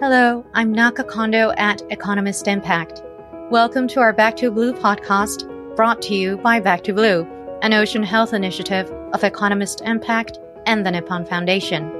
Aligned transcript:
Hello, 0.00 0.46
I'm 0.54 0.72
Naka 0.72 1.04
Kondo 1.04 1.52
at 1.58 1.82
Economist 1.90 2.48
Impact. 2.48 3.02
Welcome 3.50 3.86
to 3.88 4.00
our 4.00 4.14
Back 4.14 4.34
to 4.36 4.50
Blue 4.50 4.72
podcast, 4.72 5.46
brought 5.76 6.00
to 6.00 6.14
you 6.14 6.38
by 6.38 6.58
Back 6.58 6.84
to 6.84 6.94
Blue, 6.94 7.28
an 7.60 7.74
ocean 7.74 8.02
health 8.02 8.32
initiative 8.32 8.90
of 9.12 9.22
Economist 9.22 9.82
Impact 9.82 10.38
and 10.64 10.86
the 10.86 10.90
Nippon 10.90 11.26
Foundation. 11.26 11.92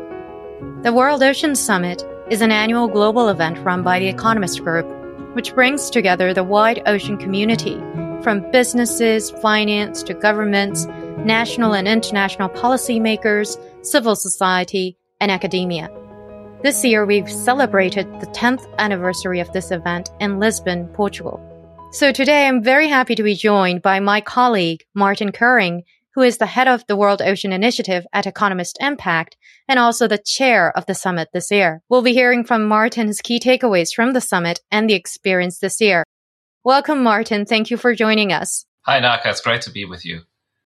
The 0.81 0.95
World 0.95 1.23
Ocean 1.23 1.55
Summit 1.55 2.03
is 2.31 2.41
an 2.41 2.53
annual 2.53 2.89
global 2.89 3.29
event 3.29 3.59
run 3.59 3.83
by 3.83 3.99
the 3.99 4.09
Economist 4.09 4.65
Group, 4.65 4.87
which 5.35 5.55
brings 5.55 5.91
together 5.91 6.33
the 6.33 6.43
wide 6.43 6.83
ocean 6.87 7.19
community, 7.19 7.79
from 8.23 8.51
businesses, 8.51 9.31
finance 9.43 10.03
to 10.05 10.15
governments, 10.15 10.87
national 11.19 11.75
and 11.75 11.87
international 11.87 12.49
policymakers, 12.49 13.63
civil 13.85 14.17
society, 14.17 14.97
and 15.21 15.31
academia. 15.31 15.91
This 16.63 16.85
year, 16.85 17.07
we've 17.07 17.31
celebrated 17.31 18.07
the 18.21 18.27
10th 18.27 18.67
anniversary 18.79 19.41
of 19.41 19.51
this 19.55 19.71
event 19.71 20.11
in 20.21 20.39
Lisbon, 20.39 20.89
Portugal. 20.89 21.41
So 21.91 22.13
today, 22.13 22.47
I'm 22.47 22.63
very 22.63 22.87
happy 22.87 23.15
to 23.15 23.23
be 23.23 23.35
joined 23.35 23.81
by 23.81 23.99
my 23.99 24.21
colleague, 24.21 24.85
Martin 24.95 25.33
Koehring, 25.33 25.85
who 26.15 26.21
is 26.21 26.37
the 26.37 26.45
head 26.45 26.69
of 26.69 26.87
the 26.87 26.97
World 26.97 27.23
Ocean 27.23 27.51
Initiative 27.51 28.07
at 28.13 28.27
Economist 28.27 28.77
Impact 28.79 29.39
and 29.69 29.79
also 29.79 30.07
the 30.07 30.19
chair 30.19 30.71
of 30.77 30.85
the 30.85 30.95
summit 30.95 31.29
this 31.33 31.51
year. 31.51 31.81
We'll 31.89 32.03
be 32.03 32.13
hearing 32.13 32.45
from 32.45 32.69
Martin's 32.69 33.23
key 33.23 33.41
takeaways 33.41 33.95
from 33.95 34.13
the 34.13 34.21
summit 34.21 34.61
and 34.71 34.91
the 34.91 34.95
experience 34.95 35.61
this 35.61 35.81
year. 35.81 36.05
Welcome, 36.63 37.03
Martin. 37.03 37.47
Thank 37.47 37.71
you 37.71 37.79
for 37.79 37.95
joining 37.95 38.35
us. 38.35 38.67
Hi, 38.83 39.01
Naka. 39.01 39.31
It's 39.31 39.41
great 39.41 39.63
to 39.63 39.71
be 39.71 39.87
with 39.87 40.05
you. 40.05 40.21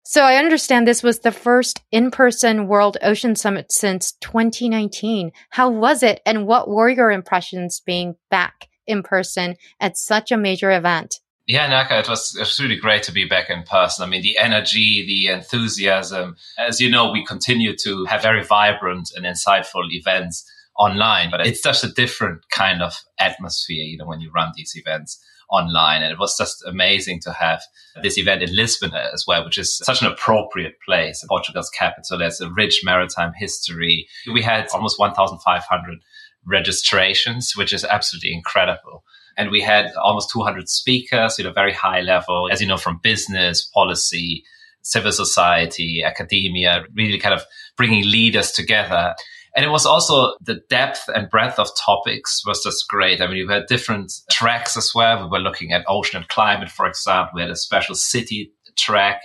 So 0.09 0.23
I 0.23 0.37
understand 0.37 0.87
this 0.87 1.03
was 1.03 1.19
the 1.19 1.33
first 1.33 1.81
in-person 1.91 2.69
World 2.69 2.95
Ocean 3.01 3.35
Summit 3.35 3.73
since 3.73 4.13
2019. 4.21 5.33
How 5.49 5.69
was 5.69 6.01
it 6.01 6.21
and 6.25 6.47
what 6.47 6.69
were 6.69 6.87
your 6.87 7.11
impressions 7.11 7.81
being 7.85 8.15
back 8.31 8.69
in 8.85 9.03
person 9.03 9.57
at 9.81 9.97
such 9.97 10.31
a 10.31 10.37
major 10.37 10.71
event? 10.71 11.19
Yeah, 11.45 11.67
Naka, 11.67 11.99
it 11.99 12.07
was, 12.07 12.33
it 12.37 12.39
was 12.39 12.57
really 12.57 12.77
great 12.77 13.03
to 13.03 13.11
be 13.11 13.25
back 13.25 13.49
in 13.49 13.63
person. 13.63 14.05
I 14.05 14.07
mean, 14.07 14.21
the 14.21 14.37
energy, 14.37 15.05
the 15.05 15.27
enthusiasm. 15.33 16.37
As 16.57 16.79
you 16.79 16.89
know, 16.89 17.11
we 17.11 17.25
continue 17.25 17.75
to 17.75 18.05
have 18.05 18.21
very 18.21 18.45
vibrant 18.45 19.11
and 19.13 19.25
insightful 19.25 19.83
events 19.89 20.49
online, 20.79 21.29
but 21.29 21.45
it's 21.45 21.61
just 21.61 21.83
a 21.83 21.91
different 21.91 22.49
kind 22.49 22.81
of 22.81 22.93
atmosphere, 23.19 23.83
you 23.83 23.97
know, 23.97 24.05
when 24.05 24.21
you 24.21 24.31
run 24.33 24.53
these 24.55 24.71
events 24.73 25.21
online. 25.49 26.03
And 26.03 26.11
it 26.11 26.19
was 26.19 26.37
just 26.37 26.63
amazing 26.65 27.19
to 27.21 27.31
have 27.31 27.61
this 28.03 28.17
event 28.17 28.43
in 28.43 28.55
Lisbon 28.55 28.93
as 28.93 29.25
well, 29.27 29.45
which 29.45 29.57
is 29.57 29.77
such 29.77 30.01
an 30.01 30.11
appropriate 30.11 30.75
place, 30.85 31.23
Portugal's 31.27 31.69
capital. 31.69 32.17
There's 32.17 32.41
a 32.41 32.51
rich 32.51 32.81
maritime 32.83 33.33
history. 33.35 34.07
We 34.31 34.41
had 34.41 34.67
almost 34.73 34.99
1,500 34.99 35.99
registrations, 36.45 37.53
which 37.55 37.73
is 37.73 37.83
absolutely 37.83 38.33
incredible. 38.33 39.03
And 39.37 39.51
we 39.51 39.61
had 39.61 39.91
almost 40.03 40.31
200 40.31 40.67
speakers, 40.67 41.37
you 41.37 41.45
know, 41.45 41.51
very 41.51 41.73
high 41.73 42.01
level, 42.01 42.49
as 42.51 42.59
you 42.59 42.67
know, 42.67 42.77
from 42.77 42.99
business, 43.03 43.63
policy, 43.63 44.43
civil 44.81 45.11
society, 45.11 46.01
academia, 46.03 46.85
really 46.95 47.19
kind 47.19 47.35
of 47.35 47.43
bringing 47.75 48.03
leaders 48.09 48.51
together. 48.51 49.13
And 49.57 49.65
it 49.65 49.69
was 49.69 49.87
also 49.87 50.35
the 50.39 50.61
depth 50.69 51.09
and 51.15 51.31
breadth 51.31 51.57
of 51.57 51.67
topics 51.75 52.45
was 52.45 52.63
just 52.63 52.87
great. 52.87 53.21
I 53.21 53.25
mean, 53.25 53.47
we 53.47 53.51
had 53.51 53.65
different 53.65 54.13
tracks 54.29 54.77
as 54.77 54.91
well. 54.93 55.23
We 55.23 55.29
were 55.31 55.39
looking 55.39 55.73
at 55.73 55.83
ocean 55.87 56.17
and 56.17 56.29
climate, 56.29 56.69
for 56.69 56.85
example. 56.85 57.31
We 57.33 57.41
had 57.41 57.49
a 57.49 57.55
special 57.55 57.95
city 57.95 58.51
track. 58.75 59.19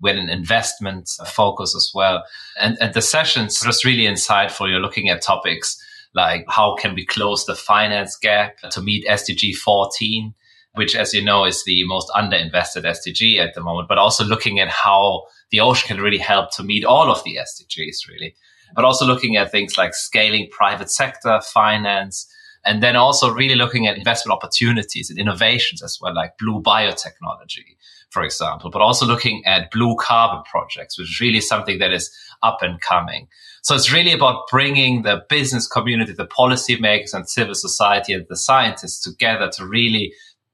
We 0.00 0.08
had 0.08 0.18
an 0.18 0.30
investment 0.30 1.10
focus 1.26 1.76
as 1.76 1.90
well. 1.94 2.24
And, 2.58 2.78
and 2.80 2.94
the 2.94 3.02
sessions 3.02 3.62
was 3.66 3.84
really 3.84 4.04
insightful. 4.04 4.70
You're 4.70 4.80
looking 4.80 5.10
at 5.10 5.20
topics 5.20 5.78
like 6.14 6.46
how 6.48 6.76
can 6.76 6.94
we 6.94 7.04
close 7.04 7.44
the 7.44 7.54
finance 7.54 8.16
gap 8.16 8.56
to 8.70 8.80
meet 8.80 9.06
SDG 9.06 9.54
14, 9.54 10.32
which, 10.76 10.96
as 10.96 11.12
you 11.12 11.22
know, 11.22 11.44
is 11.44 11.62
the 11.64 11.86
most 11.86 12.08
underinvested 12.16 12.86
SDG 12.86 13.38
at 13.38 13.52
the 13.54 13.60
moment, 13.60 13.88
but 13.88 13.98
also 13.98 14.24
looking 14.24 14.60
at 14.60 14.68
how 14.68 15.24
the 15.50 15.60
ocean 15.60 15.88
can 15.88 16.02
really 16.02 16.16
help 16.16 16.52
to 16.52 16.62
meet 16.62 16.86
all 16.86 17.10
of 17.10 17.22
the 17.24 17.36
SDGs, 17.36 18.08
really 18.08 18.34
but 18.74 18.84
also 18.84 19.06
looking 19.06 19.36
at 19.36 19.50
things 19.50 19.78
like 19.78 19.94
scaling 19.94 20.48
private 20.50 20.90
sector 20.90 21.40
finance, 21.52 22.26
and 22.64 22.82
then 22.82 22.96
also 22.96 23.30
really 23.30 23.54
looking 23.54 23.86
at 23.86 23.96
investment 23.96 24.34
opportunities 24.34 25.10
and 25.10 25.18
innovations 25.18 25.82
as 25.82 25.98
well, 26.00 26.14
like 26.14 26.38
blue 26.38 26.62
biotechnology, 26.62 27.76
for 28.10 28.22
example, 28.22 28.70
but 28.70 28.80
also 28.80 29.04
looking 29.04 29.44
at 29.44 29.70
blue 29.70 29.96
carbon 30.00 30.42
projects, 30.50 30.98
which 30.98 31.10
is 31.10 31.20
really 31.20 31.40
something 31.40 31.78
that 31.78 31.92
is 31.92 32.10
up 32.42 32.62
and 32.62 32.80
coming. 32.80 33.28
So 33.62 33.74
it's 33.74 33.92
really 33.92 34.12
about 34.12 34.48
bringing 34.50 35.02
the 35.02 35.22
business 35.28 35.66
community, 35.66 36.12
the 36.12 36.26
policymakers 36.26 37.14
and 37.14 37.28
civil 37.28 37.54
society 37.54 38.12
and 38.12 38.26
the 38.28 38.36
scientists 38.36 39.02
together 39.02 39.50
to 39.56 39.66
really 39.66 40.12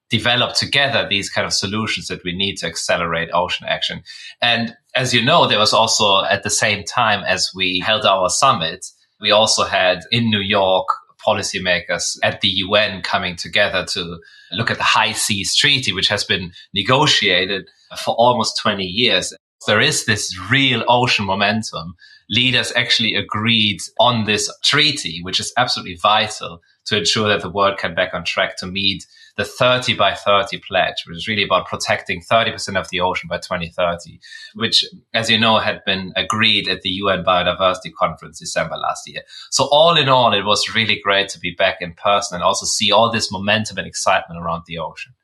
develop 0.08 0.54
together 0.54 1.06
these 1.08 1.30
kind 1.30 1.46
of 1.46 1.52
solutions 1.52 2.08
that 2.08 2.24
we 2.24 2.32
need 2.32 2.56
to 2.56 2.66
accelerate 2.66 3.30
ocean 3.32 3.66
action. 3.68 4.02
And 4.42 4.74
as 4.94 5.14
you 5.14 5.24
know, 5.24 5.46
there 5.46 5.58
was 5.58 5.72
also 5.72 6.24
at 6.24 6.42
the 6.42 6.50
same 6.50 6.84
time 6.84 7.22
as 7.26 7.50
we 7.54 7.82
held 7.84 8.04
our 8.04 8.28
summit, 8.28 8.86
we 9.20 9.30
also 9.30 9.64
had 9.64 10.00
in 10.10 10.30
New 10.30 10.40
York 10.40 10.88
policymakers 11.24 12.18
at 12.22 12.40
the 12.40 12.48
UN 12.48 13.02
coming 13.02 13.36
together 13.36 13.84
to 13.84 14.18
look 14.52 14.70
at 14.70 14.78
the 14.78 14.82
High 14.82 15.12
Seas 15.12 15.54
Treaty, 15.54 15.92
which 15.92 16.08
has 16.08 16.24
been 16.24 16.52
negotiated 16.74 17.68
for 18.04 18.14
almost 18.14 18.58
20 18.58 18.84
years. 18.84 19.34
There 19.66 19.80
is 19.80 20.06
this 20.06 20.36
real 20.50 20.82
ocean 20.88 21.26
momentum. 21.26 21.94
Leaders 22.30 22.72
actually 22.74 23.14
agreed 23.14 23.80
on 23.98 24.24
this 24.24 24.50
treaty, 24.64 25.20
which 25.22 25.40
is 25.40 25.52
absolutely 25.58 25.96
vital 25.96 26.60
to 26.86 26.98
ensure 26.98 27.28
that 27.28 27.42
the 27.42 27.50
world 27.50 27.78
can 27.78 27.94
back 27.94 28.14
on 28.14 28.24
track 28.24 28.56
to 28.58 28.66
meet 28.66 29.04
the 29.40 29.46
30 29.46 29.94
by 29.94 30.14
30 30.14 30.60
pledge, 30.68 31.06
which 31.06 31.16
is 31.16 31.26
really 31.26 31.44
about 31.44 31.66
protecting 31.66 32.20
30% 32.20 32.78
of 32.78 32.90
the 32.90 33.00
ocean 33.00 33.26
by 33.26 33.38
2030, 33.38 34.20
which, 34.52 34.84
as 35.14 35.30
you 35.30 35.38
know, 35.38 35.58
had 35.58 35.82
been 35.86 36.12
agreed 36.14 36.68
at 36.68 36.82
the 36.82 36.90
UN 36.90 37.24
Biodiversity 37.24 37.90
Conference 37.98 38.38
December 38.38 38.76
last 38.76 39.08
year. 39.08 39.22
So 39.50 39.64
all 39.72 39.96
in 39.96 40.10
all, 40.10 40.34
it 40.34 40.44
was 40.44 40.74
really 40.74 41.00
great 41.02 41.30
to 41.30 41.38
be 41.38 41.54
back 41.56 41.78
in 41.80 41.94
person 41.94 42.34
and 42.34 42.44
also 42.44 42.66
see 42.66 42.92
all 42.92 43.10
this 43.10 43.32
momentum 43.32 43.78
and 43.78 43.86
excitement 43.86 44.38
around 44.38 44.64
the 44.66 44.76
ocean. 44.76 45.14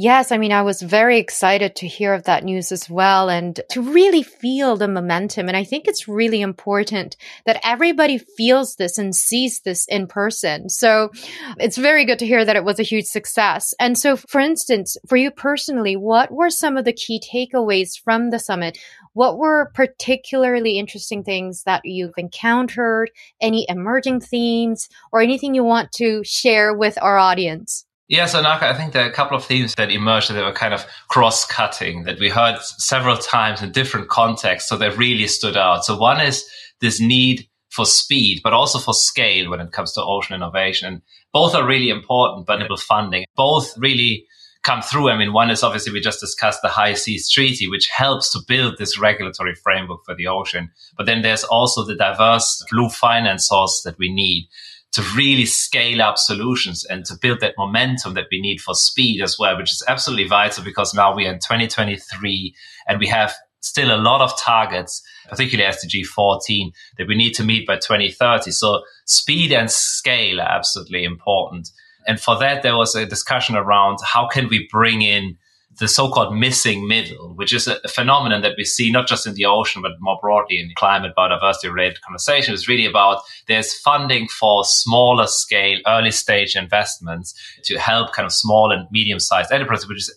Yes, 0.00 0.30
I 0.30 0.38
mean, 0.38 0.52
I 0.52 0.62
was 0.62 0.80
very 0.80 1.18
excited 1.18 1.74
to 1.74 1.88
hear 1.88 2.14
of 2.14 2.22
that 2.22 2.44
news 2.44 2.70
as 2.70 2.88
well 2.88 3.28
and 3.28 3.58
to 3.70 3.82
really 3.82 4.22
feel 4.22 4.76
the 4.76 4.86
momentum. 4.86 5.48
And 5.48 5.56
I 5.56 5.64
think 5.64 5.88
it's 5.88 6.06
really 6.06 6.40
important 6.40 7.16
that 7.46 7.58
everybody 7.64 8.16
feels 8.16 8.76
this 8.76 8.96
and 8.96 9.12
sees 9.12 9.58
this 9.62 9.86
in 9.88 10.06
person. 10.06 10.68
So 10.68 11.10
it's 11.58 11.76
very 11.76 12.04
good 12.04 12.20
to 12.20 12.26
hear 12.26 12.44
that 12.44 12.54
it 12.54 12.62
was 12.62 12.78
a 12.78 12.84
huge 12.84 13.06
success. 13.06 13.74
And 13.80 13.98
so, 13.98 14.14
for 14.14 14.40
instance, 14.40 14.96
for 15.08 15.16
you 15.16 15.32
personally, 15.32 15.96
what 15.96 16.30
were 16.30 16.50
some 16.50 16.76
of 16.76 16.84
the 16.84 16.92
key 16.92 17.20
takeaways 17.20 18.00
from 18.00 18.30
the 18.30 18.38
summit? 18.38 18.78
What 19.14 19.36
were 19.36 19.72
particularly 19.74 20.78
interesting 20.78 21.24
things 21.24 21.64
that 21.64 21.84
you've 21.84 22.14
encountered? 22.16 23.10
Any 23.40 23.66
emerging 23.68 24.20
themes 24.20 24.88
or 25.10 25.22
anything 25.22 25.56
you 25.56 25.64
want 25.64 25.90
to 25.94 26.22
share 26.22 26.72
with 26.72 27.02
our 27.02 27.18
audience? 27.18 27.87
Yeah, 28.08 28.24
so 28.24 28.40
Naka, 28.40 28.66
I 28.66 28.74
think 28.74 28.94
there 28.94 29.04
are 29.04 29.10
a 29.10 29.12
couple 29.12 29.36
of 29.36 29.44
themes 29.44 29.74
that 29.74 29.90
emerged 29.90 30.32
that 30.32 30.42
were 30.42 30.52
kind 30.52 30.72
of 30.72 30.86
cross-cutting 31.08 32.04
that 32.04 32.18
we 32.18 32.30
heard 32.30 32.58
several 32.62 33.18
times 33.18 33.60
in 33.60 33.70
different 33.70 34.08
contexts. 34.08 34.68
So 34.70 34.78
they 34.78 34.88
really 34.88 35.26
stood 35.26 35.58
out. 35.58 35.84
So 35.84 35.94
one 35.96 36.18
is 36.22 36.48
this 36.80 37.00
need 37.00 37.46
for 37.68 37.84
speed, 37.84 38.40
but 38.42 38.54
also 38.54 38.78
for 38.78 38.94
scale 38.94 39.50
when 39.50 39.60
it 39.60 39.72
comes 39.72 39.92
to 39.92 40.02
ocean 40.02 40.34
innovation. 40.34 40.88
And 40.88 41.02
both 41.34 41.54
are 41.54 41.66
really 41.66 41.90
important, 41.90 42.46
but 42.46 42.80
funding. 42.80 43.26
Both 43.36 43.76
really 43.76 44.24
come 44.62 44.80
through. 44.80 45.10
I 45.10 45.18
mean, 45.18 45.34
one 45.34 45.50
is 45.50 45.62
obviously 45.62 45.92
we 45.92 46.00
just 46.00 46.20
discussed 46.20 46.62
the 46.62 46.68
High 46.68 46.94
Seas 46.94 47.30
Treaty, 47.30 47.68
which 47.68 47.88
helps 47.88 48.32
to 48.32 48.40
build 48.48 48.78
this 48.78 48.98
regulatory 48.98 49.54
framework 49.54 50.04
for 50.06 50.14
the 50.14 50.28
ocean. 50.28 50.70
But 50.96 51.04
then 51.04 51.20
there's 51.20 51.44
also 51.44 51.84
the 51.84 51.94
diverse 51.94 52.64
blue 52.70 52.88
finance 52.88 53.48
source 53.48 53.82
that 53.84 53.98
we 53.98 54.10
need 54.10 54.48
to 54.92 55.02
really 55.16 55.44
scale 55.44 56.00
up 56.00 56.16
solutions 56.18 56.84
and 56.84 57.04
to 57.04 57.14
build 57.20 57.40
that 57.40 57.54
momentum 57.58 58.14
that 58.14 58.26
we 58.30 58.40
need 58.40 58.60
for 58.60 58.74
speed 58.74 59.20
as 59.20 59.38
well, 59.38 59.56
which 59.56 59.70
is 59.70 59.84
absolutely 59.86 60.26
vital 60.26 60.64
because 60.64 60.94
now 60.94 61.14
we're 61.14 61.30
in 61.30 61.38
2023 61.38 62.54
and 62.88 62.98
we 62.98 63.06
have 63.06 63.34
still 63.60 63.94
a 63.94 64.00
lot 64.00 64.20
of 64.20 64.38
targets, 64.40 65.02
particularly 65.28 65.70
SDG 65.70 66.06
14, 66.06 66.72
that 66.96 67.06
we 67.06 67.14
need 67.14 67.32
to 67.34 67.44
meet 67.44 67.66
by 67.66 67.76
2030. 67.76 68.50
So 68.50 68.82
speed 69.04 69.52
and 69.52 69.70
scale 69.70 70.40
are 70.40 70.48
absolutely 70.48 71.04
important. 71.04 71.70
And 72.06 72.18
for 72.18 72.38
that, 72.38 72.62
there 72.62 72.76
was 72.76 72.94
a 72.94 73.04
discussion 73.04 73.56
around 73.56 73.98
how 74.02 74.26
can 74.28 74.48
we 74.48 74.68
bring 74.70 75.02
in 75.02 75.36
the 75.78 75.88
so-called 75.88 76.36
missing 76.36 76.86
middle, 76.88 77.34
which 77.34 77.52
is 77.52 77.68
a, 77.68 77.78
a, 77.84 77.88
phenomenon 77.88 78.42
that 78.42 78.54
we 78.56 78.64
see 78.64 78.90
not 78.90 79.06
just 79.06 79.26
in 79.26 79.34
the 79.34 79.44
ocean, 79.44 79.80
but 79.80 79.92
more 80.00 80.18
broadly 80.20 80.60
in 80.60 80.70
climate 80.76 81.12
biodiversity 81.16 81.72
related 81.72 82.00
conversation 82.02 82.52
is 82.52 82.68
really 82.68 82.86
about 82.86 83.22
there's 83.46 83.74
funding 83.74 84.28
for 84.28 84.64
smaller 84.64 85.26
scale, 85.26 85.78
early 85.86 86.10
stage 86.10 86.56
investments 86.56 87.34
to 87.64 87.78
help 87.78 88.12
kind 88.12 88.26
of 88.26 88.32
small 88.32 88.72
and 88.72 88.88
medium 88.90 89.20
sized 89.20 89.52
enterprises, 89.52 89.88
which 89.88 89.98
is 89.98 90.14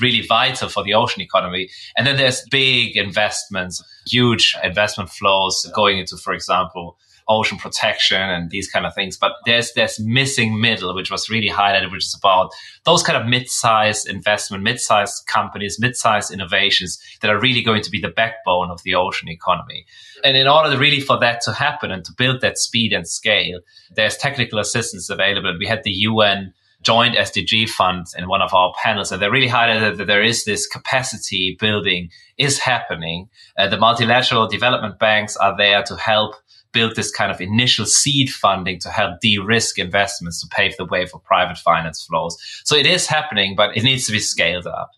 really 0.00 0.26
vital 0.26 0.68
for 0.68 0.82
the 0.82 0.94
ocean 0.94 1.22
economy. 1.22 1.70
And 1.96 2.06
then 2.06 2.16
there's 2.16 2.44
big 2.50 2.96
investments, 2.96 3.82
huge 4.06 4.56
investment 4.62 5.10
flows 5.10 5.70
going 5.74 5.98
into, 5.98 6.16
for 6.16 6.32
example, 6.32 6.98
ocean 7.28 7.58
protection 7.58 8.20
and 8.20 8.50
these 8.50 8.70
kind 8.70 8.86
of 8.86 8.94
things. 8.94 9.16
But 9.16 9.32
there's 9.46 9.72
this 9.72 9.98
missing 10.00 10.60
middle, 10.60 10.94
which 10.94 11.10
was 11.10 11.30
really 11.30 11.48
highlighted, 11.48 11.90
which 11.90 12.04
is 12.04 12.16
about 12.18 12.50
those 12.84 13.02
kind 13.02 13.20
of 13.20 13.28
mid-sized 13.28 14.08
investment, 14.08 14.62
mid-sized 14.62 15.26
companies, 15.26 15.78
mid-sized 15.78 16.32
innovations 16.32 16.98
that 17.20 17.30
are 17.30 17.40
really 17.40 17.62
going 17.62 17.82
to 17.82 17.90
be 17.90 18.00
the 18.00 18.08
backbone 18.08 18.70
of 18.70 18.82
the 18.82 18.94
ocean 18.94 19.28
economy. 19.28 19.86
And 20.22 20.36
in 20.36 20.48
order 20.48 20.70
to 20.70 20.78
really 20.78 21.00
for 21.00 21.18
that 21.20 21.40
to 21.42 21.52
happen 21.52 21.90
and 21.90 22.04
to 22.04 22.12
build 22.16 22.40
that 22.40 22.58
speed 22.58 22.92
and 22.92 23.06
scale, 23.06 23.60
there's 23.94 24.16
technical 24.16 24.58
assistance 24.58 25.10
available. 25.10 25.56
We 25.58 25.66
had 25.66 25.84
the 25.84 25.92
UN 25.92 26.54
joint 26.84 27.16
SDG 27.16 27.68
fund 27.68 28.06
in 28.16 28.28
one 28.28 28.42
of 28.42 28.52
our 28.52 28.72
panels, 28.82 29.10
and 29.10 29.20
they 29.20 29.28
really 29.28 29.48
highlighted 29.48 29.96
that 29.96 30.06
there 30.06 30.22
is 30.22 30.44
this 30.44 30.66
capacity 30.66 31.56
building 31.58 32.10
is 32.36 32.58
happening. 32.58 33.28
Uh, 33.56 33.68
the 33.68 33.78
multilateral 33.78 34.46
development 34.46 34.98
banks 34.98 35.36
are 35.36 35.56
there 35.56 35.82
to 35.82 35.96
help 35.96 36.34
build 36.74 36.96
this 36.96 37.10
kind 37.10 37.32
of 37.32 37.40
initial 37.40 37.86
seed 37.86 38.28
funding 38.28 38.78
to 38.80 38.90
help 38.90 39.20
de-risk 39.20 39.78
investments 39.78 40.42
to 40.42 40.48
pave 40.48 40.76
the 40.76 40.84
way 40.84 41.06
for 41.06 41.18
private 41.20 41.56
finance 41.56 42.04
flows. 42.04 42.36
So 42.64 42.76
it 42.76 42.84
is 42.86 43.06
happening, 43.06 43.54
but 43.56 43.74
it 43.76 43.84
needs 43.84 44.04
to 44.06 44.12
be 44.12 44.18
scaled 44.18 44.66
up. 44.66 44.90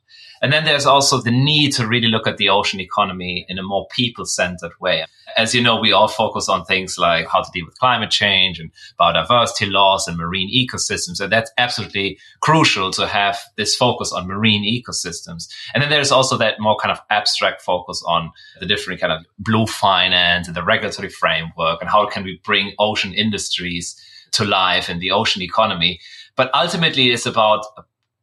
And 0.43 0.53
then 0.53 0.65
there's 0.65 0.87
also 0.87 1.21
the 1.21 1.31
need 1.31 1.73
to 1.73 1.87
really 1.87 2.09
look 2.09 2.27
at 2.27 2.37
the 2.37 2.49
ocean 2.49 2.81
economy 2.81 3.47
in 3.49 3.59
a 3.59 3.62
more 3.62 3.87
people 3.91 4.25
centered 4.25 4.73
way. 4.81 5.05
As 5.37 5.55
you 5.55 5.62
know, 5.62 5.79
we 5.79 5.93
all 5.93 6.09
focus 6.09 6.49
on 6.49 6.65
things 6.65 6.99
like 6.99 7.29
how 7.29 7.43
to 7.43 7.50
deal 7.53 7.67
with 7.67 7.79
climate 7.79 8.11
change 8.11 8.59
and 8.59 8.71
biodiversity 8.99 9.71
loss 9.71 10.06
and 10.06 10.17
marine 10.17 10.50
ecosystems. 10.55 11.21
And 11.21 11.33
that's 11.33 11.50
absolutely 11.59 12.19
crucial 12.41 12.91
to 12.93 13.06
have 13.06 13.38
this 13.56 13.77
focus 13.77 14.12
on 14.12 14.27
marine 14.27 14.65
ecosystems. 14.65 15.49
And 15.75 15.83
then 15.83 15.91
there's 15.91 16.12
also 16.12 16.37
that 16.38 16.61
more 16.61 16.77
kind 16.77 16.93
of 16.93 17.00
abstract 17.11 17.62
focus 17.62 18.03
on 18.06 18.31
the 18.61 18.67
different 18.67 19.00
kind 19.00 19.12
of 19.12 19.25
blue 19.38 19.67
finance 19.67 20.47
and 20.47 20.56
the 20.56 20.62
regulatory 20.62 21.09
framework 21.09 21.81
and 21.81 21.91
how 21.91 22.06
can 22.06 22.25
we 22.25 22.41
bring 22.44 22.73
ocean 22.79 23.12
industries 23.12 24.00
to 24.33 24.44
life 24.44 24.88
in 24.88 24.99
the 24.99 25.11
ocean 25.11 25.43
economy. 25.43 26.00
But 26.37 26.50
ultimately, 26.55 27.11
it's 27.11 27.27
about 27.27 27.65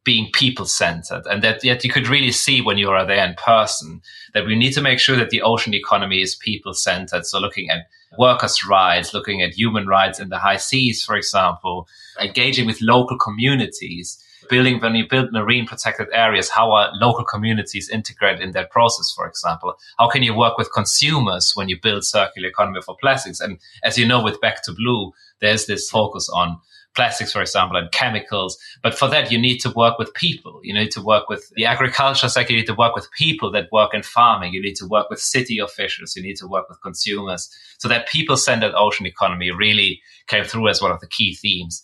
being 0.04 0.30
people 0.32 0.66
centered 0.66 1.26
and 1.26 1.42
that 1.42 1.64
yet 1.64 1.82
you 1.82 1.90
could 1.90 2.08
really 2.08 2.30
see 2.30 2.60
when 2.60 2.76
you 2.76 2.90
are 2.90 3.06
there 3.06 3.26
in 3.26 3.34
person 3.34 4.02
that 4.34 4.44
we 4.44 4.54
need 4.54 4.72
to 4.72 4.82
make 4.82 4.98
sure 4.98 5.16
that 5.16 5.30
the 5.30 5.42
ocean 5.42 5.72
economy 5.74 6.20
is 6.20 6.34
people 6.34 6.74
centered. 6.74 7.24
So 7.24 7.40
looking 7.40 7.70
at 7.70 7.88
workers' 8.18 8.64
rights, 8.66 9.14
looking 9.14 9.42
at 9.42 9.54
human 9.54 9.86
rights 9.86 10.20
in 10.20 10.28
the 10.28 10.38
high 10.38 10.56
seas, 10.56 11.02
for 11.02 11.16
example, 11.16 11.88
engaging 12.20 12.66
with 12.66 12.80
local 12.82 13.18
communities, 13.18 14.22
building 14.50 14.78
when 14.80 14.94
you 14.94 15.08
build 15.08 15.32
marine 15.32 15.66
protected 15.66 16.08
areas, 16.12 16.50
how 16.50 16.72
are 16.72 16.90
local 16.94 17.24
communities 17.24 17.88
integrated 17.88 18.42
in 18.42 18.52
that 18.52 18.70
process, 18.70 19.12
for 19.14 19.26
example? 19.26 19.74
How 19.98 20.08
can 20.08 20.22
you 20.22 20.34
work 20.34 20.58
with 20.58 20.72
consumers 20.72 21.52
when 21.54 21.68
you 21.68 21.78
build 21.80 22.04
circular 22.04 22.48
economy 22.48 22.80
for 22.82 22.96
plastics? 23.00 23.40
And 23.40 23.58
as 23.82 23.96
you 23.96 24.06
know, 24.06 24.22
with 24.22 24.40
Back 24.40 24.62
to 24.64 24.72
Blue, 24.72 25.12
there's 25.40 25.66
this 25.66 25.88
focus 25.88 26.28
on 26.28 26.58
plastics, 26.94 27.32
for 27.32 27.40
example, 27.40 27.76
and 27.76 27.90
chemicals. 27.92 28.58
But 28.82 28.94
for 28.94 29.08
that, 29.08 29.30
you 29.32 29.38
need 29.38 29.58
to 29.58 29.70
work 29.70 29.98
with 29.98 30.14
people. 30.14 30.60
You 30.62 30.74
need 30.74 30.90
to 30.92 31.02
work 31.02 31.28
with 31.28 31.50
the 31.56 31.66
agriculture 31.66 32.28
sector. 32.28 32.52
You 32.52 32.60
need 32.60 32.66
to 32.66 32.74
work 32.74 32.94
with 32.94 33.10
people 33.12 33.50
that 33.52 33.72
work 33.72 33.94
in 33.94 34.02
farming. 34.02 34.52
You 34.52 34.62
need 34.62 34.76
to 34.76 34.86
work 34.86 35.10
with 35.10 35.20
city 35.20 35.58
officials. 35.58 36.16
You 36.16 36.22
need 36.22 36.36
to 36.36 36.46
work 36.46 36.68
with 36.68 36.80
consumers. 36.82 37.48
So 37.78 37.88
that 37.88 38.08
people 38.08 38.36
centered 38.36 38.74
ocean 38.74 39.06
economy 39.06 39.50
really 39.50 40.00
came 40.26 40.44
through 40.44 40.68
as 40.68 40.80
one 40.80 40.92
of 40.92 41.00
the 41.00 41.08
key 41.08 41.34
themes. 41.34 41.82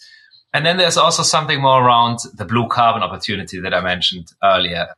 And 0.52 0.66
then 0.66 0.78
there's 0.78 0.96
also 0.96 1.22
something 1.22 1.60
more 1.60 1.84
around 1.84 2.20
the 2.34 2.44
blue 2.44 2.68
carbon 2.68 3.02
opportunity 3.02 3.60
that 3.60 3.74
I 3.74 3.80
mentioned 3.80 4.32
earlier. 4.42 4.88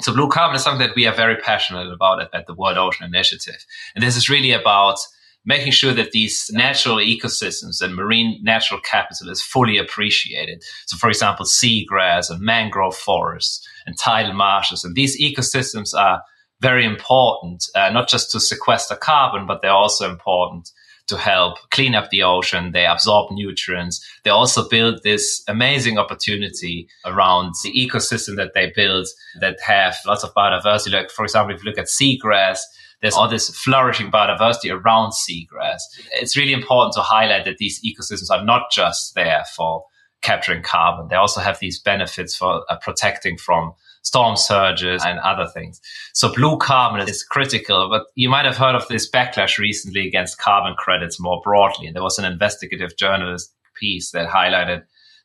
So 0.00 0.14
blue 0.14 0.28
carbon 0.28 0.56
is 0.56 0.62
something 0.62 0.86
that 0.86 0.96
we 0.96 1.06
are 1.06 1.14
very 1.14 1.36
passionate 1.36 1.92
about 1.92 2.22
at, 2.22 2.32
at 2.32 2.46
the 2.46 2.54
World 2.54 2.78
Ocean 2.78 3.06
Initiative. 3.06 3.64
And 3.94 4.02
this 4.02 4.16
is 4.16 4.28
really 4.28 4.52
about 4.52 4.98
making 5.44 5.72
sure 5.72 5.92
that 5.92 6.12
these 6.12 6.50
natural 6.52 6.96
ecosystems 6.96 7.80
and 7.80 7.94
marine 7.94 8.38
natural 8.42 8.80
capital 8.80 9.30
is 9.30 9.42
fully 9.42 9.78
appreciated. 9.78 10.62
So, 10.86 10.96
for 10.96 11.08
example, 11.08 11.46
seagrass 11.46 12.30
and 12.30 12.40
mangrove 12.40 12.96
forests 12.96 13.66
and 13.86 13.96
tidal 13.98 14.34
marshes, 14.34 14.84
and 14.84 14.94
these 14.94 15.20
ecosystems 15.20 15.94
are 15.94 16.22
very 16.60 16.84
important, 16.84 17.64
uh, 17.74 17.90
not 17.90 18.08
just 18.08 18.30
to 18.32 18.40
sequester 18.40 18.94
carbon, 18.94 19.46
but 19.46 19.62
they're 19.62 19.70
also 19.70 20.10
important 20.10 20.70
to 21.10 21.16
help 21.16 21.58
clean 21.70 21.94
up 21.94 22.10
the 22.10 22.22
ocean. 22.22 22.70
They 22.72 22.86
absorb 22.86 23.32
nutrients. 23.32 24.06
They 24.22 24.30
also 24.30 24.68
build 24.68 25.02
this 25.02 25.42
amazing 25.48 25.98
opportunity 25.98 26.88
around 27.04 27.54
the 27.64 27.72
ecosystem 27.72 28.36
that 28.36 28.52
they 28.54 28.72
build 28.76 29.08
that 29.40 29.58
have 29.60 29.96
lots 30.06 30.22
of 30.22 30.32
biodiversity. 30.34 30.92
Like, 30.92 31.10
for 31.10 31.24
example, 31.24 31.54
if 31.54 31.64
you 31.64 31.68
look 31.68 31.78
at 31.78 31.86
seagrass, 31.86 32.60
there's 33.00 33.14
all 33.14 33.28
this 33.28 33.48
flourishing 33.50 34.10
biodiversity 34.10 34.70
around 34.70 35.12
seagrass. 35.12 35.80
It's 36.12 36.36
really 36.36 36.52
important 36.52 36.94
to 36.94 37.00
highlight 37.00 37.44
that 37.46 37.58
these 37.58 37.80
ecosystems 37.82 38.30
are 38.30 38.44
not 38.44 38.70
just 38.70 39.14
there 39.14 39.44
for 39.56 39.84
capturing 40.22 40.62
carbon. 40.62 41.08
They 41.08 41.16
also 41.16 41.40
have 41.40 41.58
these 41.60 41.80
benefits 41.80 42.36
for 42.36 42.64
uh, 42.68 42.76
protecting 42.76 43.38
from 43.38 43.72
storm 44.02 44.36
surges 44.36 45.04
and 45.04 45.18
other 45.20 45.46
things. 45.46 45.80
So 46.12 46.32
blue 46.32 46.58
carbon 46.58 47.06
is 47.08 47.22
critical, 47.22 47.88
but 47.90 48.04
you 48.14 48.28
might 48.28 48.44
have 48.44 48.56
heard 48.56 48.74
of 48.74 48.86
this 48.88 49.10
backlash 49.10 49.58
recently 49.58 50.06
against 50.06 50.38
carbon 50.38 50.74
credits 50.76 51.20
more 51.20 51.40
broadly. 51.42 51.86
And 51.86 51.96
there 51.96 52.02
was 52.02 52.18
an 52.18 52.24
investigative 52.24 52.96
journalist 52.96 53.54
piece 53.78 54.10
that 54.10 54.28
highlighted 54.28 54.82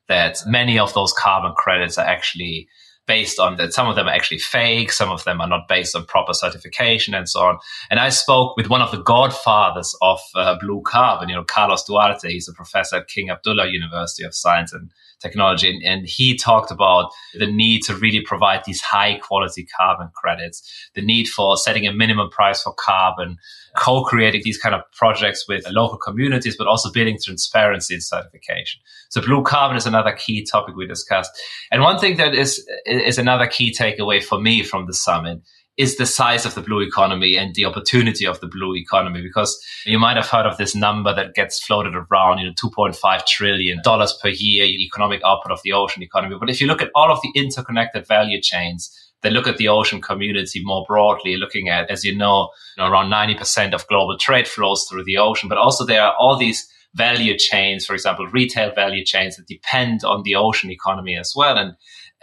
that 0.07 0.37
many 0.45 0.77
of 0.77 0.93
those 0.93 1.13
carbon 1.13 1.53
credits 1.57 1.97
are 1.97 2.05
actually 2.05 2.67
based 3.07 3.39
on 3.39 3.57
that 3.57 3.73
some 3.73 3.87
of 3.87 3.95
them 3.95 4.07
are 4.07 4.13
actually 4.13 4.39
fake, 4.39 4.91
some 4.91 5.09
of 5.09 5.23
them 5.23 5.39
are 5.41 5.47
not 5.47 5.67
based 5.67 5.95
on 5.95 6.05
proper 6.05 6.33
certification 6.33 7.13
and 7.13 7.29
so 7.29 7.41
on. 7.41 7.59
And 7.89 7.99
I 7.99 8.09
spoke 8.09 8.57
with 8.57 8.69
one 8.69 8.81
of 8.81 8.91
the 8.91 9.01
godfathers 9.01 9.95
of 10.01 10.19
uh, 10.33 10.57
blue 10.59 10.81
carbon, 10.85 11.29
you 11.29 11.35
know, 11.35 11.43
Carlos 11.43 11.83
Duarte. 11.83 12.29
He's 12.29 12.47
a 12.47 12.53
professor 12.53 12.97
at 12.97 13.07
King 13.07 13.29
Abdullah 13.29 13.67
University 13.67 14.23
of 14.23 14.33
Science 14.33 14.73
and 14.73 14.89
Technology. 15.21 15.69
And, 15.69 15.83
and 15.83 16.05
he 16.07 16.37
talked 16.37 16.71
about 16.71 17.11
the 17.33 17.47
need 17.47 17.81
to 17.83 17.95
really 17.95 18.21
provide 18.21 18.63
these 18.65 18.81
high 18.81 19.17
quality 19.19 19.65
carbon 19.77 20.09
credits, 20.13 20.89
the 20.93 21.01
need 21.01 21.27
for 21.27 21.57
setting 21.57 21.87
a 21.87 21.93
minimum 21.93 22.29
price 22.29 22.63
for 22.63 22.73
carbon, 22.73 23.37
co-creating 23.77 24.41
these 24.43 24.57
kind 24.57 24.75
of 24.75 24.81
projects 24.91 25.47
with 25.47 25.65
local 25.69 25.97
communities, 25.97 26.55
but 26.57 26.67
also 26.67 26.91
building 26.91 27.17
transparency 27.21 27.93
and 27.93 28.03
certification. 28.03 28.81
So 29.09 29.21
blue 29.21 29.43
carbon 29.43 29.77
is 29.77 29.85
another 29.85 30.11
key 30.11 30.43
topic 30.43 30.75
we 30.75 30.85
discussed. 30.85 31.31
And 31.71 31.81
one 31.81 31.97
thing 31.97 32.17
that 32.17 32.35
is, 32.35 32.65
is 33.01 33.17
another 33.17 33.47
key 33.47 33.73
takeaway 33.73 34.23
for 34.23 34.39
me 34.39 34.63
from 34.63 34.85
the 34.85 34.93
summit 34.93 35.41
is 35.77 35.97
the 35.97 36.05
size 36.05 36.45
of 36.45 36.55
the 36.55 36.61
blue 36.61 36.79
economy 36.81 37.35
and 37.35 37.53
the 37.55 37.65
opportunity 37.65 38.25
of 38.25 38.39
the 38.39 38.47
blue 38.47 38.75
economy 38.75 39.21
because 39.21 39.61
you 39.85 39.99
might 39.99 40.15
have 40.15 40.29
heard 40.29 40.45
of 40.45 40.57
this 40.57 40.73
number 40.73 41.13
that 41.13 41.33
gets 41.33 41.63
floated 41.63 41.93
around 41.95 42.37
you 42.37 42.45
know 42.45 42.53
2.5 42.53 43.25
trillion 43.25 43.81
dollars 43.83 44.17
per 44.21 44.29
year 44.29 44.65
economic 44.65 45.21
output 45.25 45.51
of 45.51 45.59
the 45.63 45.73
ocean 45.73 46.01
economy 46.01 46.35
but 46.39 46.49
if 46.49 46.61
you 46.61 46.67
look 46.67 46.81
at 46.81 46.91
all 46.95 47.11
of 47.11 47.19
the 47.21 47.31
interconnected 47.39 48.07
value 48.07 48.41
chains 48.41 48.89
they 49.25 49.31
look 49.31 49.47
at 49.47 49.57
the 49.57 49.67
ocean 49.67 50.01
community 50.01 50.61
more 50.63 50.85
broadly, 50.87 51.35
looking 51.35 51.67
at, 51.67 51.89
as 51.89 52.05
you 52.05 52.15
know, 52.15 52.49
you 52.77 52.83
know, 52.83 52.91
around 52.91 53.11
90% 53.11 53.73
of 53.73 53.87
global 53.87 54.17
trade 54.19 54.47
flows 54.47 54.85
through 54.87 55.03
the 55.03 55.17
ocean. 55.17 55.49
But 55.49 55.57
also 55.57 55.83
there 55.83 56.03
are 56.03 56.13
all 56.19 56.37
these 56.37 56.67
value 56.93 57.35
chains, 57.35 57.87
for 57.87 57.93
example, 57.93 58.27
retail 58.27 58.73
value 58.73 59.03
chains 59.03 59.35
that 59.35 59.47
depend 59.47 60.03
on 60.03 60.21
the 60.23 60.35
ocean 60.35 60.69
economy 60.69 61.17
as 61.17 61.33
well. 61.35 61.57
And 61.57 61.73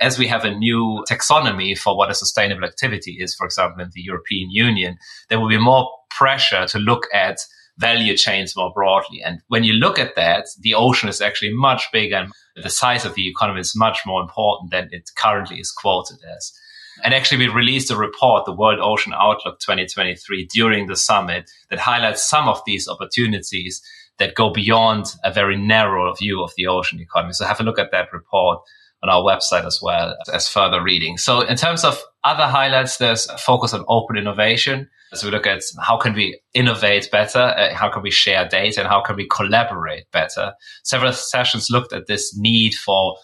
as 0.00 0.18
we 0.18 0.26
have 0.26 0.44
a 0.44 0.54
new 0.54 1.04
taxonomy 1.08 1.78
for 1.78 1.96
what 1.96 2.10
a 2.10 2.14
sustainable 2.14 2.64
activity 2.64 3.18
is, 3.20 3.34
for 3.34 3.44
example, 3.44 3.82
in 3.82 3.90
the 3.94 4.02
European 4.02 4.50
Union, 4.50 4.96
there 5.28 5.38
will 5.38 5.48
be 5.48 5.58
more 5.58 5.90
pressure 6.10 6.66
to 6.66 6.78
look 6.78 7.06
at 7.14 7.38
value 7.78 8.16
chains 8.16 8.56
more 8.56 8.72
broadly. 8.74 9.22
And 9.24 9.40
when 9.48 9.64
you 9.64 9.72
look 9.72 9.98
at 9.98 10.14
that, 10.16 10.46
the 10.60 10.74
ocean 10.74 11.08
is 11.08 11.20
actually 11.20 11.52
much 11.54 11.84
bigger 11.92 12.16
and 12.16 12.32
the 12.64 12.70
size 12.70 13.04
of 13.04 13.14
the 13.14 13.28
economy 13.28 13.60
is 13.60 13.74
much 13.74 14.00
more 14.04 14.20
important 14.20 14.70
than 14.70 14.88
it 14.92 15.10
currently 15.16 15.58
is 15.58 15.72
quoted 15.72 16.18
as. 16.36 16.52
And 17.02 17.14
actually, 17.14 17.46
we 17.46 17.52
released 17.52 17.90
a 17.90 17.96
report, 17.96 18.44
the 18.44 18.54
World 18.54 18.78
Ocean 18.80 19.14
Outlook 19.14 19.58
2023, 19.60 20.46
during 20.52 20.86
the 20.86 20.96
summit 20.96 21.50
that 21.70 21.78
highlights 21.78 22.22
some 22.22 22.48
of 22.48 22.60
these 22.66 22.86
opportunities 22.86 23.82
that 24.18 24.34
go 24.34 24.50
beyond 24.50 25.06
a 25.24 25.32
very 25.32 25.56
narrow 25.56 26.12
view 26.14 26.42
of 26.42 26.52
the 26.56 26.66
ocean 26.66 27.00
economy. 27.00 27.32
So 27.32 27.46
have 27.46 27.60
a 27.60 27.64
look 27.64 27.78
at 27.78 27.90
that 27.92 28.12
report 28.12 28.60
on 29.02 29.10
our 29.10 29.22
website 29.22 29.66
as 29.66 29.80
well 29.82 30.16
as 30.32 30.48
further 30.48 30.82
reading. 30.82 31.16
So 31.18 31.40
in 31.40 31.56
terms 31.56 31.84
of 31.84 32.00
other 32.24 32.46
highlights, 32.46 32.98
there's 32.98 33.28
a 33.28 33.36
focus 33.36 33.74
on 33.74 33.84
open 33.88 34.16
innovation. 34.16 34.88
So 35.14 35.26
we 35.26 35.32
look 35.32 35.46
at 35.46 35.62
how 35.80 35.98
can 35.98 36.14
we 36.14 36.40
innovate 36.54 37.10
better, 37.10 37.40
uh, 37.40 37.74
how 37.74 37.90
can 37.90 38.02
we 38.02 38.10
share 38.10 38.48
data, 38.48 38.80
and 38.80 38.88
how 38.88 39.02
can 39.02 39.16
we 39.16 39.26
collaborate 39.28 40.10
better. 40.10 40.54
Several 40.84 41.12
sessions 41.12 41.68
looked 41.68 41.92
at 41.92 42.06
this 42.06 42.36
need 42.36 42.74
for 42.74 43.16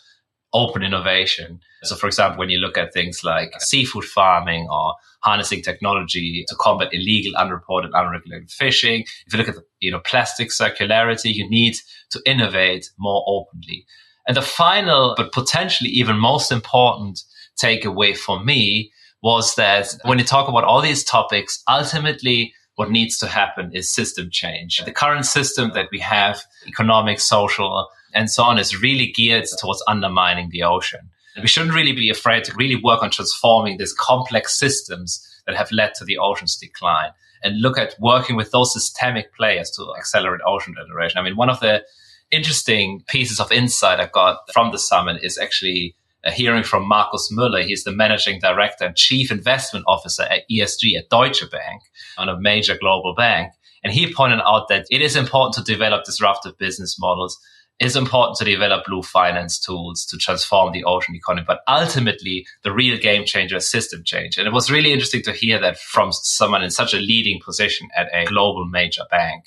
open 0.52 0.82
innovation. 0.82 1.60
So, 1.82 1.94
for 1.94 2.06
example, 2.06 2.38
when 2.38 2.50
you 2.50 2.58
look 2.58 2.76
at 2.76 2.92
things 2.92 3.22
like 3.22 3.52
seafood 3.60 4.04
farming 4.04 4.66
or 4.70 4.94
harnessing 5.20 5.62
technology 5.62 6.44
to 6.48 6.56
combat 6.56 6.88
illegal, 6.92 7.36
unreported, 7.36 7.90
unregulated 7.94 8.50
fishing, 8.50 9.04
if 9.26 9.32
you 9.32 9.38
look 9.38 9.48
at 9.48 9.54
the, 9.54 9.64
you 9.80 9.90
know 9.90 10.00
plastic 10.00 10.48
circularity, 10.48 11.32
you 11.32 11.48
need 11.48 11.76
to 12.10 12.20
innovate 12.26 12.90
more 12.98 13.24
openly. 13.26 13.86
And 14.28 14.36
the 14.36 14.42
final, 14.42 15.14
but 15.16 15.32
potentially 15.32 15.90
even 15.90 16.16
most 16.18 16.52
important 16.52 17.22
takeaway 17.60 18.16
for 18.16 18.38
me 18.44 18.92
was 19.22 19.54
that 19.56 19.96
when 20.04 20.18
you 20.18 20.24
talk 20.24 20.48
about 20.48 20.64
all 20.64 20.82
these 20.82 21.02
topics, 21.02 21.62
ultimately 21.68 22.52
what 22.76 22.90
needs 22.90 23.18
to 23.18 23.26
happen 23.26 23.70
is 23.74 23.90
system 23.92 24.28
change. 24.30 24.80
The 24.84 24.92
current 24.92 25.26
system 25.26 25.72
that 25.74 25.88
we 25.90 25.98
have, 25.98 26.44
economic, 26.68 27.18
social, 27.18 27.88
and 28.14 28.30
so 28.30 28.44
on, 28.44 28.58
is 28.58 28.80
really 28.80 29.10
geared 29.10 29.46
towards 29.58 29.82
undermining 29.88 30.50
the 30.50 30.62
ocean. 30.62 31.10
We 31.40 31.48
shouldn't 31.48 31.74
really 31.74 31.92
be 31.92 32.10
afraid 32.10 32.44
to 32.44 32.54
really 32.54 32.76
work 32.76 33.02
on 33.02 33.10
transforming 33.10 33.78
these 33.78 33.92
complex 33.94 34.58
systems 34.58 35.26
that 35.46 35.56
have 35.56 35.72
led 35.72 35.94
to 35.94 36.04
the 36.04 36.18
ocean's 36.18 36.56
decline 36.56 37.10
and 37.42 37.60
look 37.60 37.78
at 37.78 37.94
working 37.98 38.36
with 38.36 38.50
those 38.50 38.72
systemic 38.72 39.34
players 39.34 39.70
to 39.70 39.94
accelerate 39.96 40.40
ocean 40.46 40.74
regeneration. 40.76 41.18
I 41.18 41.22
mean, 41.22 41.36
one 41.36 41.50
of 41.50 41.60
the 41.60 41.82
interesting 42.30 43.02
pieces 43.08 43.40
of 43.40 43.52
insight 43.52 44.00
I 44.00 44.06
got 44.06 44.38
from 44.52 44.72
the 44.72 44.78
summit 44.78 45.22
is 45.22 45.38
actually 45.38 45.94
a 46.24 46.32
hearing 46.32 46.64
from 46.64 46.86
Markus 46.86 47.30
Müller. 47.32 47.64
He's 47.64 47.84
the 47.84 47.92
managing 47.92 48.40
director 48.40 48.84
and 48.84 48.96
chief 48.96 49.30
investment 49.30 49.84
officer 49.88 50.24
at 50.24 50.42
ESG 50.50 50.98
at 50.98 51.08
Deutsche 51.08 51.48
Bank, 51.50 51.82
on 52.16 52.28
a 52.28 52.38
major 52.38 52.76
global 52.78 53.14
bank. 53.14 53.52
And 53.84 53.92
he 53.92 54.12
pointed 54.12 54.40
out 54.44 54.68
that 54.68 54.86
it 54.90 55.00
is 55.00 55.16
important 55.16 55.54
to 55.54 55.72
develop 55.72 56.04
disruptive 56.04 56.58
business 56.58 56.98
models. 56.98 57.38
It's 57.78 57.94
important 57.94 58.36
to 58.38 58.44
develop 58.44 58.84
blue 58.86 59.02
finance 59.02 59.58
tools 59.60 60.04
to 60.06 60.18
transform 60.18 60.72
the 60.72 60.82
ocean 60.82 61.14
economy. 61.14 61.44
But 61.46 61.60
ultimately, 61.68 62.44
the 62.64 62.72
real 62.72 62.98
game 62.98 63.24
changer 63.24 63.56
is 63.56 63.70
system 63.70 64.02
change. 64.04 64.36
And 64.36 64.48
it 64.48 64.52
was 64.52 64.70
really 64.70 64.92
interesting 64.92 65.22
to 65.22 65.32
hear 65.32 65.60
that 65.60 65.78
from 65.78 66.10
someone 66.10 66.64
in 66.64 66.70
such 66.70 66.92
a 66.92 66.98
leading 66.98 67.40
position 67.42 67.88
at 67.96 68.08
a 68.12 68.24
global 68.24 68.64
major 68.64 69.04
bank. 69.12 69.44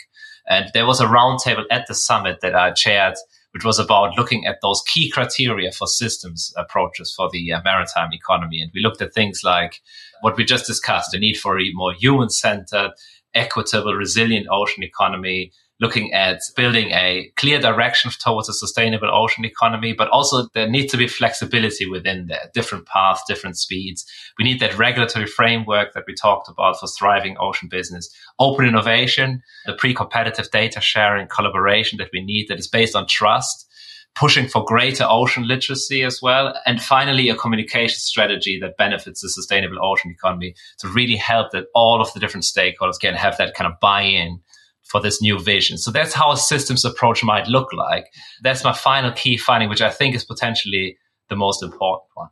And 0.51 0.70
there 0.74 0.86
was 0.86 1.00
a 1.00 1.05
roundtable 1.05 1.65
at 1.72 1.88
the 1.88 1.96
summit 1.96 2.41
that 2.41 2.55
I 2.55 2.72
chaired 2.72 3.15
which 3.51 3.65
was 3.65 3.79
about 3.79 4.17
looking 4.17 4.46
at 4.46 4.60
those 4.62 4.81
key 4.88 5.10
criteria 5.10 5.72
for 5.72 5.88
systems 5.88 6.53
approaches 6.58 7.13
for 7.15 7.29
the 7.31 7.53
uh, 7.53 7.62
maritime 7.63 8.13
economy. 8.13 8.62
And 8.62 8.72
we 8.74 8.81
looked 8.81 9.01
at 9.01 9.13
things 9.13 9.41
like 9.43 9.81
what 10.22 10.38
we 10.38 10.46
just 10.46 10.65
discussed, 10.65 11.12
the 11.12 11.20
need 11.20 11.38
for 11.38 11.60
a 11.60 11.72
more 11.74 11.93
human 11.93 12.29
centered, 12.29 12.91
equitable, 13.34 13.93
resilient 13.93 14.48
ocean 14.50 14.84
economy, 14.84 15.51
looking 15.82 16.14
at 16.14 16.40
building 16.56 16.92
a 16.92 17.32
clear 17.36 17.60
direction 17.60 18.12
towards 18.20 18.48
a 18.48 18.54
sustainable 18.54 19.10
ocean 19.12 19.44
economy, 19.44 19.94
but 19.94 20.08
also 20.10 20.48
there 20.54 20.70
needs 20.70 20.92
to 20.92 20.98
be 20.98 21.08
flexibility 21.08 21.90
within 21.90 22.28
there, 22.28 22.52
different 22.54 22.86
paths, 22.86 23.24
different 23.28 23.58
speeds. 23.58 24.06
We 24.38 24.46
need 24.46 24.60
that 24.60 24.78
regulatory 24.78 25.26
framework 25.26 25.94
that 25.94 26.04
we 26.08 26.14
talked 26.14 26.48
about 26.48 26.80
for 26.80 26.88
thriving 26.88 27.36
ocean 27.40 27.68
business, 27.68 28.16
open 28.40 28.68
innovation, 28.68 29.42
the 29.66 29.74
pre-competitive 29.74 30.52
data 30.52 30.80
sharing 30.80 31.28
collaboration 31.28 31.98
that 31.98 32.12
we 32.14 32.24
need 32.24 32.48
that 32.48 32.60
is 32.60 32.68
based 32.68 32.96
on 32.96 33.08
trust 33.08 33.68
pushing 34.14 34.48
for 34.48 34.66
greater 34.66 35.06
ocean 35.08 35.48
literacy 35.48 36.04
as 36.04 36.22
well. 36.22 36.54
And 36.66 36.82
finally, 36.82 37.30
a 37.30 37.36
communication 37.36 37.98
strategy 37.98 38.60
that 38.60 38.78
benefits 38.78 39.22
the 39.22 39.30
sustainable 39.30 39.78
ocean 39.82 40.12
economy 40.12 40.54
to 40.80 40.90
really 40.90 41.16
help 41.16 41.52
that 41.52 41.68
all 41.74 42.02
of 42.02 42.14
the 42.14 42.20
different 42.20 42.44
stakeholders 42.44 43.00
can 43.00 43.14
have 43.14 43.38
that 43.38 43.54
kind 43.54 43.72
of 43.72 43.80
buy 43.80 44.02
in 44.02 44.42
for 44.91 45.01
this 45.01 45.21
new 45.21 45.39
vision. 45.39 45.77
So 45.77 45.89
that's 45.89 46.13
how 46.13 46.31
a 46.31 46.38
systems 46.38 46.83
approach 46.83 47.24
might 47.24 47.48
look 47.48 47.71
like. 47.74 48.05
That's 48.43 48.63
my 48.63 48.74
final 48.74 49.12
key 49.12 49.38
finding, 49.38 49.69
which 49.69 49.81
I 49.81 49.89
think 49.89 50.15
is 50.15 50.25
potentially 50.25 50.98
the 51.29 51.36
most 51.36 51.63
important 51.63 52.10
one. 52.13 52.29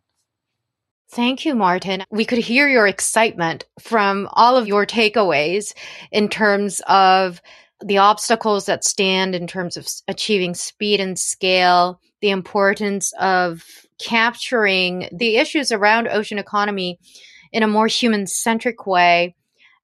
Thank 1.12 1.44
you, 1.44 1.56
Martin. 1.56 2.04
We 2.12 2.26
could 2.26 2.38
hear 2.38 2.68
your 2.70 2.86
excitement 2.86 3.66
from 3.80 4.30
all 4.34 4.58
of 4.58 4.68
your 4.68 4.86
takeaways 4.86 5.74
in 6.12 6.30
terms 6.30 6.82
of 6.88 7.42
the 7.84 7.98
obstacles 7.98 8.66
that 8.66 8.84
stand 8.84 9.34
in 9.34 9.48
terms 9.48 9.78
of 9.78 9.88
achieving 10.08 10.54
speed 10.54 11.00
and 11.00 11.18
scale, 11.18 12.00
the 12.22 12.30
importance 12.30 13.14
of 13.20 13.64
capturing 14.00 15.10
the 15.12 15.38
issues 15.38 15.72
around 15.72 16.08
ocean 16.10 16.38
economy 16.38 17.00
in 17.52 17.64
a 17.64 17.68
more 17.68 17.88
human 17.88 18.28
centric 18.28 18.86
way, 18.86 19.36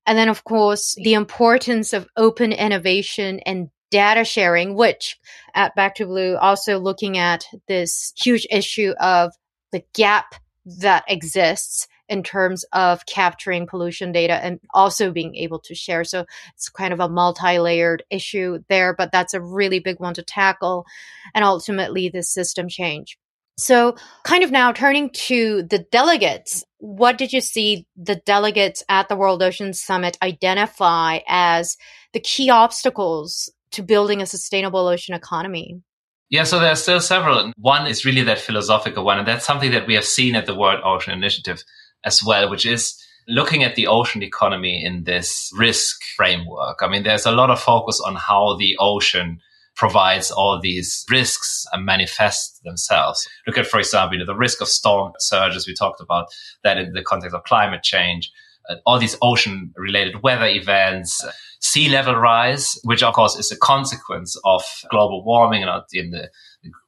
and 0.05 0.17
then, 0.17 0.29
of 0.29 0.43
course, 0.43 0.95
the 0.95 1.13
importance 1.13 1.93
of 1.93 2.07
open 2.15 2.51
innovation 2.51 3.39
and 3.39 3.69
data 3.91 4.23
sharing, 4.23 4.75
which 4.75 5.17
at 5.53 5.75
Back 5.75 5.95
to 5.95 6.05
Blue 6.05 6.35
also 6.35 6.79
looking 6.79 7.17
at 7.17 7.45
this 7.67 8.13
huge 8.15 8.45
issue 8.51 8.93
of 8.99 9.33
the 9.71 9.83
gap 9.93 10.35
that 10.65 11.03
exists 11.07 11.87
in 12.07 12.23
terms 12.23 12.65
of 12.71 13.05
capturing 13.05 13.67
pollution 13.67 14.11
data 14.11 14.33
and 14.33 14.59
also 14.73 15.11
being 15.11 15.35
able 15.35 15.59
to 15.59 15.73
share. 15.73 16.03
So 16.03 16.25
it's 16.53 16.69
kind 16.69 16.93
of 16.93 16.99
a 16.99 17.09
multi 17.09 17.57
layered 17.57 18.03
issue 18.09 18.59
there, 18.69 18.93
but 18.93 19.11
that's 19.11 19.33
a 19.33 19.41
really 19.41 19.79
big 19.79 19.99
one 19.99 20.13
to 20.15 20.23
tackle. 20.23 20.85
And 21.33 21.43
ultimately, 21.43 22.09
the 22.09 22.23
system 22.23 22.69
change. 22.69 23.17
So, 23.57 23.95
kind 24.23 24.43
of 24.43 24.51
now 24.51 24.73
turning 24.73 25.11
to 25.11 25.63
the 25.63 25.79
delegates, 25.79 26.65
what 26.85 27.17
did 27.17 27.33
you 27.33 27.41
see 27.41 27.87
the 27.97 28.21
delegates 28.27 28.83
at 28.87 29.09
the 29.09 29.15
World 29.15 29.41
Ocean 29.41 29.73
Summit 29.73 30.19
identify 30.21 31.19
as 31.27 31.77
the 32.13 32.19
key 32.19 32.51
obstacles 32.51 33.51
to 33.71 33.81
building 33.81 34.21
a 34.21 34.27
sustainable 34.27 34.87
ocean 34.87 35.15
economy? 35.15 35.81
Yeah, 36.29 36.43
so 36.43 36.59
there 36.59 36.71
are 36.71 36.75
still 36.75 37.01
several. 37.01 37.51
One 37.57 37.87
is 37.87 38.05
really 38.05 38.21
that 38.23 38.37
philosophical 38.37 39.03
one, 39.03 39.17
and 39.17 39.27
that's 39.27 39.47
something 39.47 39.71
that 39.71 39.87
we 39.87 39.95
have 39.95 40.05
seen 40.05 40.35
at 40.35 40.45
the 40.45 40.53
World 40.53 40.81
Ocean 40.83 41.13
Initiative 41.13 41.63
as 42.03 42.23
well, 42.23 42.51
which 42.51 42.67
is 42.67 43.01
looking 43.27 43.63
at 43.63 43.73
the 43.73 43.87
ocean 43.87 44.21
economy 44.21 44.85
in 44.85 45.05
this 45.05 45.51
risk 45.57 46.03
framework. 46.15 46.77
I 46.81 46.87
mean, 46.87 47.01
there's 47.01 47.25
a 47.25 47.31
lot 47.31 47.49
of 47.49 47.59
focus 47.59 47.99
on 48.05 48.15
how 48.15 48.57
the 48.57 48.77
ocean 48.79 49.41
provides 49.75 50.31
all 50.31 50.59
these 50.59 51.05
risks 51.09 51.65
and 51.71 51.85
manifest 51.85 52.63
themselves. 52.63 53.27
Look 53.45 53.57
at, 53.57 53.67
for 53.67 53.79
example, 53.79 54.17
you 54.17 54.19
know, 54.19 54.25
the 54.25 54.37
risk 54.37 54.61
of 54.61 54.67
storm 54.67 55.13
surges. 55.19 55.67
We 55.67 55.73
talked 55.73 56.01
about 56.01 56.27
that 56.63 56.77
in 56.77 56.93
the 56.93 57.03
context 57.03 57.35
of 57.35 57.43
climate 57.43 57.83
change. 57.83 58.31
Uh, 58.69 58.75
all 58.85 58.99
these 58.99 59.17
ocean 59.21 59.71
related 59.75 60.23
weather 60.23 60.47
events, 60.47 61.23
sea 61.59 61.89
level 61.89 62.15
rise, 62.15 62.79
which 62.83 63.03
of 63.03 63.13
course 63.13 63.35
is 63.37 63.51
a 63.51 63.57
consequence 63.57 64.39
of 64.43 64.63
global 64.89 65.23
warming 65.23 65.63
and 65.63 65.83
in 65.93 66.11
the 66.11 66.29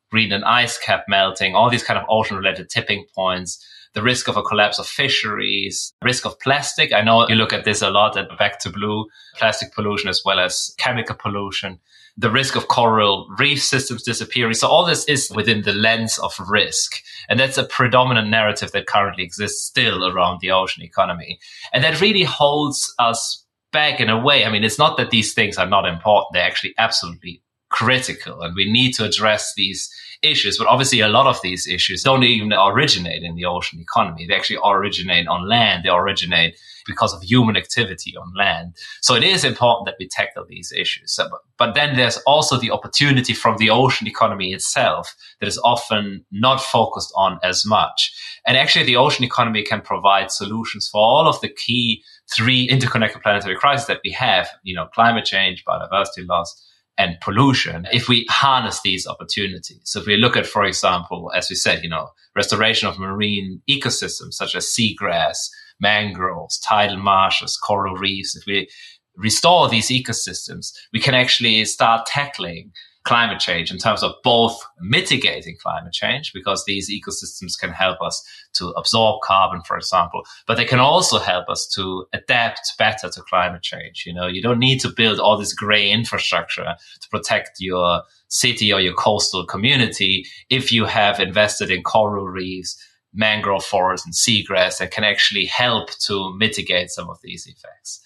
Greenland 0.09 0.45
ice 0.45 0.77
cap 0.77 1.03
melting, 1.07 1.53
all 1.53 1.69
these 1.69 1.83
kind 1.83 1.99
of 1.99 2.05
ocean 2.09 2.37
related 2.37 2.69
tipping 2.69 3.05
points 3.13 3.63
the 3.97 4.03
risk 4.03 4.27
of 4.27 4.37
a 4.37 4.43
collapse 4.43 4.77
of 4.77 4.85
fisheries, 4.85 5.91
risk 6.03 6.23
of 6.23 6.39
plastic. 6.39 6.93
I 6.93 7.01
know 7.01 7.27
you 7.27 7.33
look 7.33 7.51
at 7.51 7.65
this 7.65 7.81
a 7.81 7.89
lot 7.89 8.15
at 8.15 8.27
Back 8.37 8.59
to 8.59 8.69
Blue, 8.69 9.07
plastic 9.37 9.73
pollution 9.73 10.07
as 10.07 10.21
well 10.23 10.39
as 10.39 10.75
chemical 10.77 11.15
pollution 11.15 11.79
the 12.17 12.31
risk 12.31 12.55
of 12.55 12.67
coral 12.67 13.27
reef 13.37 13.61
systems 13.63 14.01
disappearing. 14.01 14.55
So 14.55 14.67
all 14.67 14.85
this 14.85 15.05
is 15.05 15.31
within 15.35 15.61
the 15.61 15.73
lens 15.73 16.17
of 16.17 16.33
risk. 16.49 17.03
And 17.29 17.39
that's 17.39 17.57
a 17.57 17.63
predominant 17.63 18.29
narrative 18.29 18.71
that 18.71 18.87
currently 18.87 19.23
exists 19.23 19.63
still 19.63 20.05
around 20.05 20.39
the 20.41 20.51
ocean 20.51 20.83
economy. 20.83 21.39
And 21.73 21.83
that 21.83 22.01
really 22.01 22.23
holds 22.23 22.93
us 22.97 23.45
back 23.71 23.99
in 23.99 24.09
a 24.09 24.19
way. 24.19 24.45
I 24.45 24.49
mean, 24.49 24.63
it's 24.63 24.79
not 24.79 24.97
that 24.97 25.11
these 25.11 25.33
things 25.33 25.57
are 25.57 25.69
not 25.69 25.85
important. 25.85 26.33
They're 26.33 26.43
actually 26.43 26.73
absolutely 26.79 27.41
critical 27.69 28.41
and 28.41 28.55
we 28.55 28.71
need 28.71 28.93
to 28.93 29.05
address 29.05 29.53
these 29.55 29.89
issues. 30.21 30.57
But 30.57 30.67
obviously, 30.67 31.01
a 31.01 31.07
lot 31.07 31.27
of 31.27 31.41
these 31.41 31.67
issues 31.67 32.03
don't 32.03 32.23
even 32.23 32.53
originate 32.53 33.23
in 33.23 33.35
the 33.35 33.45
ocean 33.45 33.79
economy. 33.79 34.25
They 34.25 34.35
actually 34.35 34.59
originate 34.63 35.27
on 35.27 35.47
land. 35.47 35.83
They 35.83 35.89
originate 35.89 36.57
because 36.85 37.13
of 37.13 37.21
human 37.21 37.57
activity 37.57 38.15
on 38.15 38.33
land. 38.35 38.73
So 39.01 39.13
it 39.13 39.23
is 39.23 39.43
important 39.43 39.85
that 39.85 39.97
we 39.99 40.07
tackle 40.07 40.45
these 40.47 40.71
issues. 40.71 41.13
So, 41.13 41.27
but, 41.29 41.41
but 41.57 41.75
then 41.75 41.97
there's 41.97 42.17
also 42.25 42.57
the 42.57 42.71
opportunity 42.71 43.33
from 43.33 43.57
the 43.57 43.69
ocean 43.69 44.07
economy 44.07 44.53
itself 44.53 45.13
that 45.39 45.47
is 45.47 45.59
often 45.63 46.25
not 46.31 46.61
focused 46.61 47.11
on 47.15 47.39
as 47.43 47.65
much. 47.65 48.13
And 48.45 48.55
actually, 48.57 48.85
the 48.85 48.95
ocean 48.95 49.25
economy 49.25 49.63
can 49.63 49.81
provide 49.81 50.31
solutions 50.31 50.87
for 50.89 51.01
all 51.01 51.27
of 51.27 51.41
the 51.41 51.49
key 51.49 52.03
three 52.33 52.63
interconnected 52.63 53.21
planetary 53.21 53.55
crises 53.55 53.87
that 53.87 53.99
we 54.03 54.11
have, 54.11 54.47
you 54.63 54.73
know, 54.73 54.87
climate 54.93 55.25
change, 55.25 55.63
biodiversity 55.65 56.25
loss, 56.27 56.63
and 56.97 57.19
pollution 57.21 57.87
if 57.91 58.09
we 58.09 58.25
harness 58.29 58.81
these 58.81 59.07
opportunities. 59.07 59.81
So 59.83 59.99
if 59.99 60.07
we 60.07 60.17
look 60.17 60.35
at, 60.35 60.47
for 60.47 60.63
example, 60.63 61.31
as 61.35 61.49
we 61.49 61.55
said, 61.55 61.83
you 61.83 61.89
know, 61.89 62.09
restoration 62.35 62.87
of 62.87 62.99
marine 62.99 63.61
ecosystems 63.69 64.33
such 64.33 64.55
as 64.55 64.65
seagrass, 64.65 65.37
mangroves, 65.79 66.59
tidal 66.59 66.97
marshes, 66.97 67.57
coral 67.57 67.95
reefs, 67.95 68.35
if 68.35 68.45
we 68.45 68.67
restore 69.15 69.69
these 69.69 69.89
ecosystems, 69.89 70.71
we 70.93 70.99
can 70.99 71.13
actually 71.13 71.63
start 71.65 72.05
tackling 72.05 72.71
climate 73.07 73.39
change 73.39 73.71
in 73.71 73.77
terms 73.77 74.03
of 74.03 74.11
both 74.21 74.61
mitigating 74.81 75.55
climate 75.63 75.93
change 75.93 76.33
because 76.33 76.65
these 76.65 76.91
ecosystems 76.91 77.57
can 77.57 77.69
help 77.69 78.01
us 78.01 78.21
to 78.53 78.67
absorb 78.71 79.21
carbon, 79.23 79.61
for 79.61 79.77
example, 79.77 80.23
but 80.45 80.57
they 80.57 80.65
can 80.65 80.79
also 80.79 81.17
help 81.17 81.47
us 81.47 81.65
to 81.73 82.05
adapt 82.11 82.73
better 82.77 83.09
to 83.09 83.21
climate 83.21 83.63
change. 83.63 84.03
You 84.05 84.13
know, 84.13 84.27
you 84.27 84.41
don't 84.41 84.59
need 84.59 84.79
to 84.81 84.89
build 84.89 85.21
all 85.21 85.37
this 85.37 85.53
gray 85.53 85.89
infrastructure 85.89 86.75
to 87.01 87.09
protect 87.09 87.61
your 87.61 88.03
city 88.27 88.73
or 88.73 88.81
your 88.81 88.93
coastal 88.93 89.45
community 89.45 90.25
if 90.49 90.73
you 90.73 90.83
have 90.83 91.21
invested 91.21 91.71
in 91.71 91.83
coral 91.83 92.27
reefs, 92.27 92.77
mangrove 93.13 93.63
forests 93.63 94.05
and 94.05 94.13
seagrass 94.13 94.79
that 94.79 94.91
can 94.91 95.05
actually 95.05 95.45
help 95.45 95.91
to 95.99 96.35
mitigate 96.35 96.89
some 96.89 97.09
of 97.09 97.17
these 97.23 97.47
effects 97.47 98.01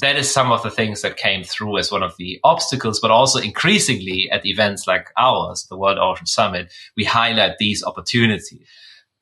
that 0.00 0.16
is 0.16 0.30
some 0.30 0.50
of 0.50 0.62
the 0.62 0.70
things 0.70 1.02
that 1.02 1.16
came 1.16 1.44
through 1.44 1.78
as 1.78 1.92
one 1.92 2.02
of 2.02 2.16
the 2.16 2.40
obstacles, 2.42 2.98
but 2.98 3.10
also 3.10 3.38
increasingly 3.38 4.28
at 4.32 4.44
events 4.44 4.86
like 4.86 5.10
ours, 5.16 5.66
the 5.70 5.78
World 5.78 5.98
Ocean 5.98 6.26
Summit, 6.26 6.72
we 6.96 7.04
highlight 7.04 7.58
these 7.58 7.84
opportunities. 7.84 8.66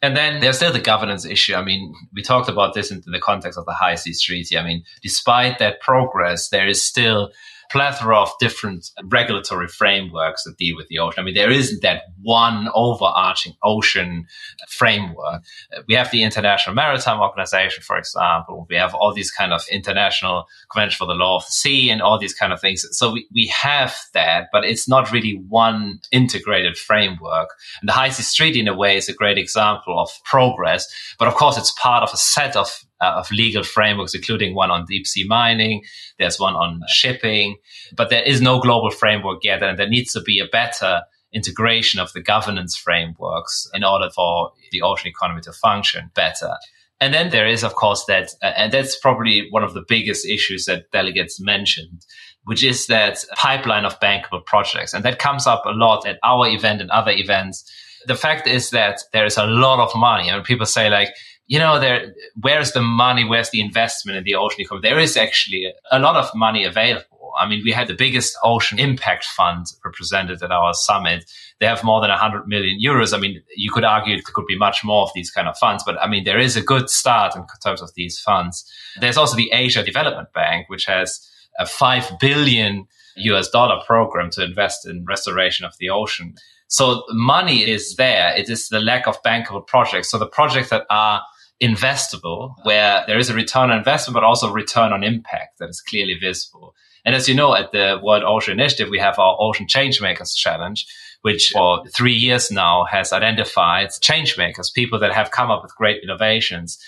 And 0.00 0.16
then 0.16 0.40
there's 0.40 0.56
still 0.56 0.72
the 0.72 0.80
governance 0.80 1.24
issue. 1.24 1.54
I 1.54 1.62
mean, 1.62 1.94
we 2.12 2.22
talked 2.22 2.48
about 2.48 2.74
this 2.74 2.90
in 2.90 3.02
the 3.06 3.20
context 3.20 3.58
of 3.58 3.66
the 3.66 3.72
High 3.72 3.94
Seas 3.94 4.20
Treaty. 4.20 4.58
I 4.58 4.64
mean, 4.64 4.82
despite 5.02 5.58
that 5.58 5.80
progress, 5.80 6.48
there 6.48 6.66
is 6.66 6.82
still 6.82 7.30
plethora 7.72 8.20
of 8.20 8.30
different 8.38 8.90
regulatory 9.04 9.66
frameworks 9.66 10.44
that 10.44 10.58
deal 10.58 10.76
with 10.76 10.88
the 10.88 10.98
ocean. 10.98 11.22
I 11.22 11.24
mean, 11.24 11.34
there 11.34 11.50
isn't 11.50 11.80
that 11.82 12.02
one 12.20 12.68
overarching 12.74 13.54
ocean 13.64 14.26
framework. 14.68 15.42
We 15.88 15.94
have 15.94 16.10
the 16.10 16.22
International 16.22 16.74
Maritime 16.74 17.20
Organization, 17.20 17.82
for 17.82 17.96
example. 17.96 18.66
We 18.68 18.76
have 18.76 18.94
all 18.94 19.14
these 19.14 19.30
kind 19.30 19.54
of 19.54 19.64
international 19.70 20.44
convention 20.70 20.98
for 20.98 21.06
the 21.06 21.14
law 21.14 21.36
of 21.36 21.46
the 21.46 21.52
sea 21.52 21.90
and 21.90 22.02
all 22.02 22.18
these 22.18 22.34
kind 22.34 22.52
of 22.52 22.60
things. 22.60 22.84
So 22.90 23.12
we, 23.12 23.26
we 23.34 23.46
have 23.46 23.96
that, 24.12 24.48
but 24.52 24.64
it's 24.64 24.88
not 24.88 25.10
really 25.10 25.42
one 25.48 26.00
integrated 26.12 26.76
framework. 26.76 27.48
And 27.80 27.88
the 27.88 27.92
High 27.92 28.10
Seas 28.10 28.34
Treaty, 28.34 28.60
in 28.60 28.68
a 28.68 28.76
way, 28.76 28.96
is 28.96 29.08
a 29.08 29.14
great 29.14 29.38
example 29.38 29.98
of 29.98 30.10
progress. 30.24 30.86
But 31.18 31.28
of 31.28 31.34
course, 31.34 31.56
it's 31.56 31.72
part 31.72 32.02
of 32.02 32.12
a 32.12 32.18
set 32.18 32.54
of 32.54 32.84
uh, 33.02 33.14
of 33.16 33.30
legal 33.30 33.64
frameworks, 33.64 34.14
including 34.14 34.54
one 34.54 34.70
on 34.70 34.86
deep 34.86 35.06
sea 35.06 35.24
mining. 35.26 35.82
There's 36.18 36.38
one 36.38 36.54
on 36.54 36.80
shipping, 36.88 37.56
but 37.96 38.08
there 38.10 38.22
is 38.22 38.40
no 38.40 38.60
global 38.60 38.90
framework 38.90 39.42
yet. 39.42 39.62
And 39.62 39.78
there 39.78 39.88
needs 39.88 40.12
to 40.12 40.20
be 40.20 40.38
a 40.38 40.46
better 40.46 41.02
integration 41.32 41.98
of 42.00 42.12
the 42.12 42.22
governance 42.22 42.76
frameworks 42.76 43.68
in 43.74 43.84
order 43.84 44.08
for 44.14 44.52
the 44.70 44.82
ocean 44.82 45.08
economy 45.08 45.40
to 45.42 45.52
function 45.52 46.10
better. 46.14 46.56
And 47.00 47.12
then 47.12 47.30
there 47.30 47.48
is, 47.48 47.64
of 47.64 47.74
course, 47.74 48.04
that, 48.06 48.30
uh, 48.42 48.52
and 48.56 48.72
that's 48.72 48.96
probably 48.96 49.48
one 49.50 49.64
of 49.64 49.74
the 49.74 49.84
biggest 49.88 50.24
issues 50.24 50.66
that 50.66 50.90
delegates 50.92 51.40
mentioned, 51.40 52.06
which 52.44 52.62
is 52.62 52.86
that 52.86 53.24
pipeline 53.34 53.84
of 53.84 53.98
bankable 53.98 54.44
projects. 54.46 54.94
And 54.94 55.04
that 55.04 55.18
comes 55.18 55.46
up 55.48 55.64
a 55.66 55.70
lot 55.70 56.06
at 56.06 56.18
our 56.22 56.46
event 56.46 56.80
and 56.80 56.90
other 56.90 57.10
events. 57.10 57.68
The 58.06 58.14
fact 58.14 58.46
is 58.46 58.70
that 58.70 59.00
there 59.12 59.24
is 59.24 59.36
a 59.36 59.46
lot 59.46 59.80
of 59.80 59.90
money. 59.98 60.24
I 60.24 60.34
and 60.34 60.36
mean, 60.38 60.44
people 60.44 60.66
say 60.66 60.90
like, 60.90 61.08
you 61.46 61.58
know, 61.58 61.78
there, 61.78 62.14
where's 62.40 62.72
the 62.72 62.80
money? 62.80 63.24
Where's 63.24 63.50
the 63.50 63.60
investment 63.60 64.18
in 64.18 64.24
the 64.24 64.34
ocean 64.34 64.60
economy? 64.60 64.88
There 64.88 64.98
is 64.98 65.16
actually 65.16 65.72
a, 65.90 65.98
lot 65.98 66.16
of 66.16 66.30
money 66.34 66.64
available. 66.64 67.32
I 67.38 67.48
mean, 67.48 67.62
we 67.64 67.72
had 67.72 67.88
the 67.88 67.94
biggest 67.94 68.36
ocean 68.44 68.78
impact 68.78 69.24
fund 69.24 69.66
represented 69.84 70.42
at 70.42 70.52
our 70.52 70.74
summit. 70.74 71.24
They 71.60 71.66
have 71.66 71.82
more 71.82 72.00
than 72.00 72.10
100 72.10 72.46
million 72.46 72.78
euros. 72.80 73.14
I 73.14 73.18
mean, 73.18 73.42
you 73.56 73.70
could 73.72 73.84
argue 73.84 74.14
it 74.14 74.24
could 74.24 74.46
be 74.46 74.56
much 74.56 74.84
more 74.84 75.02
of 75.02 75.10
these 75.14 75.30
kind 75.30 75.48
of 75.48 75.56
funds, 75.58 75.82
but 75.84 76.00
I 76.00 76.08
mean, 76.08 76.24
there 76.24 76.38
is 76.38 76.56
a 76.56 76.62
good 76.62 76.90
start 76.90 77.34
in 77.34 77.44
terms 77.64 77.82
of 77.82 77.90
these 77.94 78.18
funds. 78.20 78.70
There's 79.00 79.16
also 79.16 79.36
the 79.36 79.50
Asia 79.52 79.82
Development 79.82 80.32
Bank, 80.32 80.68
which 80.68 80.84
has 80.86 81.26
a 81.58 81.66
5 81.66 82.12
billion 82.20 82.86
US 83.16 83.48
dollar 83.50 83.82
program 83.86 84.30
to 84.30 84.44
invest 84.44 84.86
in 84.86 85.04
restoration 85.06 85.66
of 85.66 85.74
the 85.78 85.90
ocean. 85.90 86.34
So 86.68 87.04
money 87.10 87.68
is 87.68 87.96
there. 87.96 88.34
It 88.34 88.48
is 88.48 88.68
the 88.68 88.80
lack 88.80 89.06
of 89.06 89.22
bankable 89.22 89.66
projects. 89.66 90.10
So 90.10 90.18
the 90.18 90.26
projects 90.26 90.70
that 90.70 90.86
are 90.88 91.22
investable, 91.60 92.54
where 92.64 93.04
there 93.06 93.18
is 93.18 93.30
a 93.30 93.34
return 93.34 93.70
on 93.70 93.78
investment, 93.78 94.14
but 94.14 94.24
also 94.24 94.52
return 94.52 94.92
on 94.92 95.04
impact 95.04 95.58
that 95.58 95.68
is 95.68 95.80
clearly 95.80 96.16
visible. 96.20 96.74
And 97.04 97.14
as 97.14 97.28
you 97.28 97.34
know, 97.34 97.54
at 97.54 97.72
the 97.72 98.00
World 98.02 98.22
Ocean 98.24 98.52
Initiative, 98.52 98.88
we 98.88 98.98
have 98.98 99.18
our 99.18 99.36
Ocean 99.40 99.66
Changemakers 99.66 100.36
Challenge, 100.36 100.86
which 101.22 101.50
for 101.50 101.84
three 101.88 102.14
years 102.14 102.50
now 102.50 102.84
has 102.84 103.12
identified 103.12 103.88
changemakers, 103.88 104.72
people 104.72 104.98
that 105.00 105.12
have 105.12 105.30
come 105.30 105.50
up 105.50 105.62
with 105.62 105.74
great 105.76 106.02
innovations. 106.02 106.78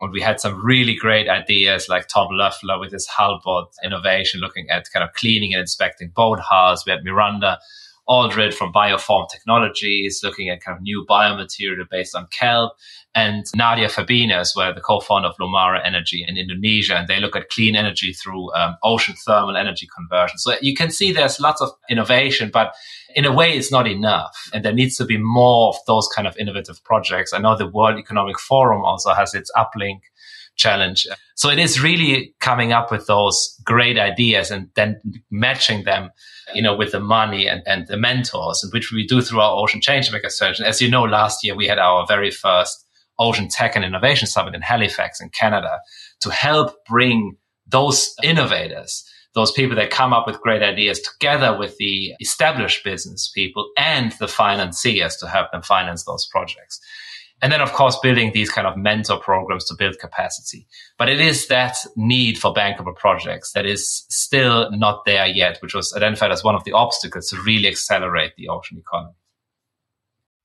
And 0.00 0.12
we 0.12 0.20
had 0.22 0.40
some 0.40 0.64
really 0.64 0.94
great 0.94 1.28
ideas 1.28 1.88
like 1.88 2.08
Tom 2.08 2.28
Loeffler 2.30 2.78
with 2.78 2.92
his 2.92 3.06
Hullbot 3.06 3.66
innovation, 3.84 4.40
looking 4.40 4.70
at 4.70 4.90
kind 4.92 5.04
of 5.04 5.12
cleaning 5.14 5.52
and 5.52 5.60
inspecting 5.60 6.10
boat 6.14 6.40
hulls. 6.40 6.84
We 6.86 6.92
had 6.92 7.04
Miranda 7.04 7.58
Aldred 8.10 8.52
from 8.52 8.72
Bioform 8.72 9.28
Technologies, 9.30 10.20
looking 10.24 10.48
at 10.48 10.60
kind 10.60 10.76
of 10.76 10.82
new 10.82 11.06
biomaterial 11.08 11.88
based 11.88 12.16
on 12.16 12.26
kelp, 12.32 12.72
and 13.14 13.46
Nadia 13.54 13.86
Fabinas, 13.86 14.56
where 14.56 14.74
the 14.74 14.80
co-founder 14.80 15.28
of 15.28 15.36
Lumara 15.40 15.80
Energy 15.86 16.24
in 16.26 16.36
Indonesia, 16.36 16.96
and 16.96 17.06
they 17.06 17.20
look 17.20 17.36
at 17.36 17.48
clean 17.50 17.76
energy 17.76 18.12
through 18.12 18.52
um, 18.54 18.76
ocean 18.82 19.14
thermal 19.24 19.56
energy 19.56 19.88
conversion. 19.96 20.38
So 20.38 20.54
you 20.60 20.74
can 20.74 20.90
see 20.90 21.12
there's 21.12 21.38
lots 21.38 21.60
of 21.60 21.70
innovation, 21.88 22.50
but 22.52 22.74
in 23.14 23.24
a 23.24 23.32
way, 23.32 23.56
it's 23.56 23.70
not 23.70 23.86
enough, 23.86 24.50
and 24.52 24.64
there 24.64 24.72
needs 24.72 24.96
to 24.96 25.04
be 25.04 25.16
more 25.16 25.68
of 25.68 25.76
those 25.86 26.08
kind 26.08 26.26
of 26.26 26.36
innovative 26.36 26.82
projects. 26.82 27.32
I 27.32 27.38
know 27.38 27.56
the 27.56 27.68
World 27.68 27.96
Economic 27.96 28.40
Forum 28.40 28.84
also 28.84 29.14
has 29.14 29.34
its 29.34 29.52
uplink 29.56 30.00
challenge. 30.60 31.06
So 31.34 31.48
it 31.50 31.58
is 31.58 31.82
really 31.82 32.34
coming 32.40 32.72
up 32.72 32.90
with 32.90 33.06
those 33.06 33.58
great 33.64 33.98
ideas 33.98 34.50
and 34.50 34.68
then 34.76 35.00
matching 35.30 35.84
them, 35.84 36.10
you 36.54 36.62
know, 36.62 36.76
with 36.76 36.92
the 36.92 37.00
money 37.00 37.48
and, 37.48 37.62
and 37.66 37.86
the 37.88 37.96
mentors, 37.96 38.62
and 38.62 38.72
which 38.72 38.92
we 38.92 39.06
do 39.06 39.20
through 39.22 39.40
our 39.40 39.60
Ocean 39.60 39.80
Changemaker 39.80 40.30
Search. 40.30 40.60
As 40.60 40.80
you 40.80 40.90
know, 40.90 41.02
last 41.02 41.44
year 41.44 41.56
we 41.56 41.66
had 41.66 41.78
our 41.78 42.06
very 42.06 42.30
first 42.30 42.86
Ocean 43.18 43.48
Tech 43.48 43.74
and 43.74 43.84
Innovation 43.84 44.28
Summit 44.28 44.54
in 44.54 44.62
Halifax 44.62 45.20
in 45.20 45.30
Canada 45.30 45.80
to 46.20 46.30
help 46.30 46.84
bring 46.86 47.36
those 47.66 48.14
innovators 48.22 49.04
those 49.34 49.52
people 49.52 49.76
that 49.76 49.90
come 49.90 50.12
up 50.12 50.26
with 50.26 50.40
great 50.40 50.62
ideas 50.62 51.00
together 51.00 51.56
with 51.56 51.76
the 51.78 52.12
established 52.20 52.82
business 52.84 53.30
people 53.32 53.70
and 53.76 54.12
the 54.12 54.28
financiers 54.28 55.16
to 55.16 55.28
help 55.28 55.52
them 55.52 55.62
finance 55.62 56.04
those 56.04 56.26
projects. 56.30 56.80
And 57.42 57.50
then, 57.50 57.60
of 57.62 57.72
course, 57.72 57.98
building 58.02 58.32
these 58.32 58.50
kind 58.50 58.66
of 58.66 58.76
mentor 58.76 59.18
programs 59.18 59.64
to 59.66 59.74
build 59.74 59.98
capacity. 59.98 60.66
But 60.98 61.08
it 61.08 61.20
is 61.20 61.46
that 61.48 61.76
need 61.96 62.38
for 62.38 62.52
bankable 62.52 62.94
projects 62.94 63.52
that 63.52 63.64
is 63.64 64.04
still 64.10 64.70
not 64.72 65.04
there 65.06 65.26
yet, 65.26 65.58
which 65.62 65.74
was 65.74 65.94
identified 65.96 66.32
as 66.32 66.44
one 66.44 66.54
of 66.54 66.64
the 66.64 66.72
obstacles 66.72 67.30
to 67.30 67.40
really 67.42 67.68
accelerate 67.68 68.32
the 68.36 68.48
ocean 68.48 68.78
economy. 68.78 69.14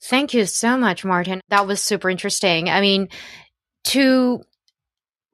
Thank 0.01 0.33
you 0.33 0.45
so 0.45 0.77
much, 0.77 1.03
Martin. 1.03 1.41
That 1.49 1.67
was 1.67 1.81
super 1.81 2.09
interesting. 2.09 2.69
I 2.69 2.79
mean, 2.79 3.09
to 3.85 4.43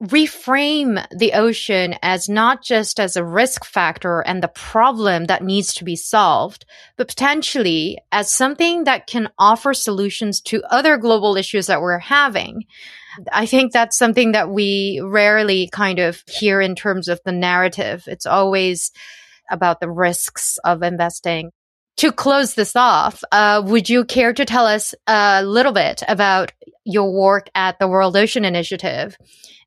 reframe 0.02 1.04
the 1.16 1.32
ocean 1.34 1.94
as 2.02 2.28
not 2.28 2.62
just 2.62 2.98
as 2.98 3.16
a 3.16 3.24
risk 3.24 3.64
factor 3.64 4.20
and 4.20 4.42
the 4.42 4.48
problem 4.48 5.26
that 5.26 5.44
needs 5.44 5.72
to 5.74 5.84
be 5.84 5.94
solved, 5.94 6.64
but 6.96 7.06
potentially 7.06 7.98
as 8.10 8.28
something 8.28 8.84
that 8.84 9.06
can 9.06 9.28
offer 9.38 9.72
solutions 9.72 10.40
to 10.40 10.62
other 10.70 10.96
global 10.96 11.36
issues 11.36 11.68
that 11.68 11.80
we're 11.80 11.98
having. 11.98 12.64
I 13.30 13.46
think 13.46 13.72
that's 13.72 13.96
something 13.96 14.32
that 14.32 14.50
we 14.50 15.00
rarely 15.04 15.68
kind 15.70 16.00
of 16.00 16.22
hear 16.26 16.60
in 16.60 16.74
terms 16.74 17.06
of 17.06 17.20
the 17.24 17.32
narrative. 17.32 18.04
It's 18.08 18.26
always 18.26 18.90
about 19.50 19.78
the 19.78 19.90
risks 19.90 20.58
of 20.64 20.82
investing. 20.82 21.50
To 21.98 22.10
close 22.10 22.54
this 22.54 22.74
off, 22.74 23.22
uh, 23.30 23.62
would 23.64 23.88
you 23.88 24.04
care 24.04 24.32
to 24.32 24.44
tell 24.44 24.66
us 24.66 24.94
a 25.06 25.44
little 25.44 25.72
bit 25.72 26.02
about 26.08 26.50
your 26.84 27.12
work 27.12 27.48
at 27.54 27.78
the 27.78 27.86
World 27.86 28.16
Ocean 28.16 28.44
Initiative 28.44 29.16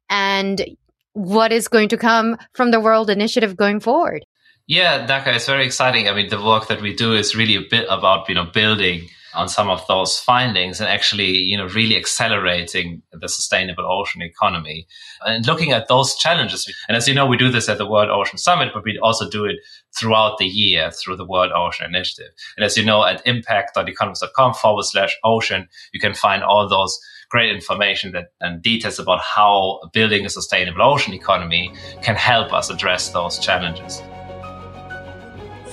and 0.10 0.66
what 1.14 1.52
is 1.52 1.68
going 1.68 1.90
to 1.90 1.98
come 1.98 2.38
from 2.54 2.72
the 2.72 2.80
World 2.80 3.10
Initiative 3.10 3.56
going 3.56 3.80
forward. 3.80 4.26
Yeah, 4.68 5.06
Naka, 5.06 5.36
it's 5.36 5.46
very 5.46 5.66
exciting. 5.66 6.10
I 6.10 6.14
mean, 6.14 6.30
the 6.30 6.42
work 6.42 6.68
that 6.68 6.82
we 6.82 6.94
do 6.94 7.14
is 7.14 7.36
really 7.36 7.56
a 7.56 7.62
bit 7.70 7.86
about, 7.90 8.28
you 8.28 8.36
know, 8.36 8.46
building 8.46 9.08
on 9.36 9.50
some 9.50 9.70
of 9.70 9.86
those 9.88 10.20
findings 10.20 10.80
and 10.80 10.90
actually, 10.90 11.30
you 11.30 11.58
know, 11.58 11.68
really 11.68 11.96
accelerating 11.96 13.02
the 13.12 13.28
sustainable 13.28 13.86
ocean 13.86 14.22
economy 14.22 14.88
and 15.26 15.46
looking 15.46 15.72
at 15.72 15.88
those 15.88 16.16
challenges. 16.16 16.72
And 16.88 16.96
as 16.96 17.08
you 17.08 17.14
know, 17.14 17.26
we 17.26 17.38
do 17.38 17.50
this 17.50 17.70
at 17.70 17.78
the 17.78 17.90
World 17.90 18.10
Ocean 18.10 18.38
Summit, 18.38 18.72
but 18.74 18.84
we 18.84 18.98
also 19.00 19.30
do 19.30 19.46
it 19.46 19.58
throughout 19.98 20.38
the 20.38 20.46
year 20.46 20.92
through 20.92 21.18
the 21.18 21.26
World 21.26 21.52
Ocean 21.56 21.86
Initiative. 21.86 22.32
And 22.58 22.66
as 22.66 22.78
you 22.78 22.86
know, 22.86 23.06
at 23.06 23.22
impact.economist.com 23.26 24.54
forward 24.56 24.86
slash 24.86 25.16
ocean, 25.24 25.68
you 25.94 26.00
can 26.00 26.14
find 26.14 26.44
all 26.44 26.68
those 26.68 27.00
great 27.30 27.54
information 27.54 28.12
that, 28.12 28.28
and 28.40 28.62
details 28.62 29.00
about 29.00 29.20
how 29.20 29.82
building 29.94 30.26
a 30.26 30.30
sustainable 30.30 30.82
ocean 30.82 31.14
economy 31.14 31.74
can 32.02 32.16
help 32.16 32.54
us 32.54 32.70
address 32.70 33.10
those 33.10 33.40
challenges. 33.40 34.02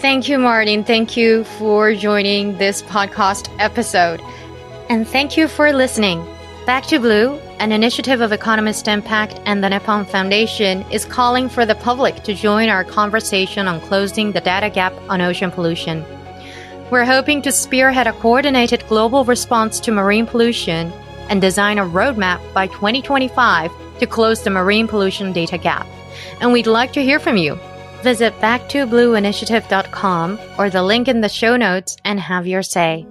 Thank 0.02 0.28
you, 0.28 0.36
Martin. 0.36 0.82
Thank 0.82 1.16
you 1.16 1.44
for 1.44 1.94
joining 1.94 2.58
this 2.58 2.82
podcast 2.82 3.48
episode. 3.60 4.20
And 4.88 5.06
thank 5.06 5.36
you 5.36 5.46
for 5.46 5.72
listening. 5.72 6.26
Back 6.66 6.86
to 6.86 6.98
Blue, 6.98 7.38
an 7.60 7.70
initiative 7.70 8.20
of 8.20 8.32
Economist 8.32 8.88
Impact 8.88 9.40
and 9.46 9.62
the 9.62 9.68
Nippon 9.68 10.04
Foundation, 10.04 10.82
is 10.90 11.04
calling 11.04 11.48
for 11.48 11.64
the 11.64 11.76
public 11.76 12.24
to 12.24 12.34
join 12.34 12.68
our 12.68 12.82
conversation 12.82 13.68
on 13.68 13.80
closing 13.80 14.32
the 14.32 14.40
data 14.40 14.70
gap 14.70 14.92
on 15.08 15.20
ocean 15.20 15.52
pollution. 15.52 16.04
We're 16.90 17.04
hoping 17.04 17.40
to 17.42 17.52
spearhead 17.52 18.08
a 18.08 18.12
coordinated 18.14 18.84
global 18.88 19.24
response 19.24 19.78
to 19.78 19.92
marine 19.92 20.26
pollution 20.26 20.90
and 21.28 21.40
design 21.40 21.78
a 21.78 21.86
roadmap 21.86 22.40
by 22.52 22.66
2025 22.66 23.70
to 24.00 24.06
close 24.08 24.42
the 24.42 24.50
marine 24.50 24.88
pollution 24.88 25.32
data 25.32 25.58
gap. 25.58 25.86
And 26.40 26.52
we'd 26.52 26.66
like 26.66 26.92
to 26.94 27.04
hear 27.04 27.20
from 27.20 27.36
you. 27.36 27.56
Visit 28.02 28.32
backtoblueinitiative.com 28.40 30.38
or 30.58 30.70
the 30.70 30.82
link 30.82 31.06
in 31.08 31.20
the 31.20 31.28
show 31.28 31.56
notes 31.56 31.96
and 32.04 32.18
have 32.18 32.46
your 32.48 32.62
say. 32.62 33.06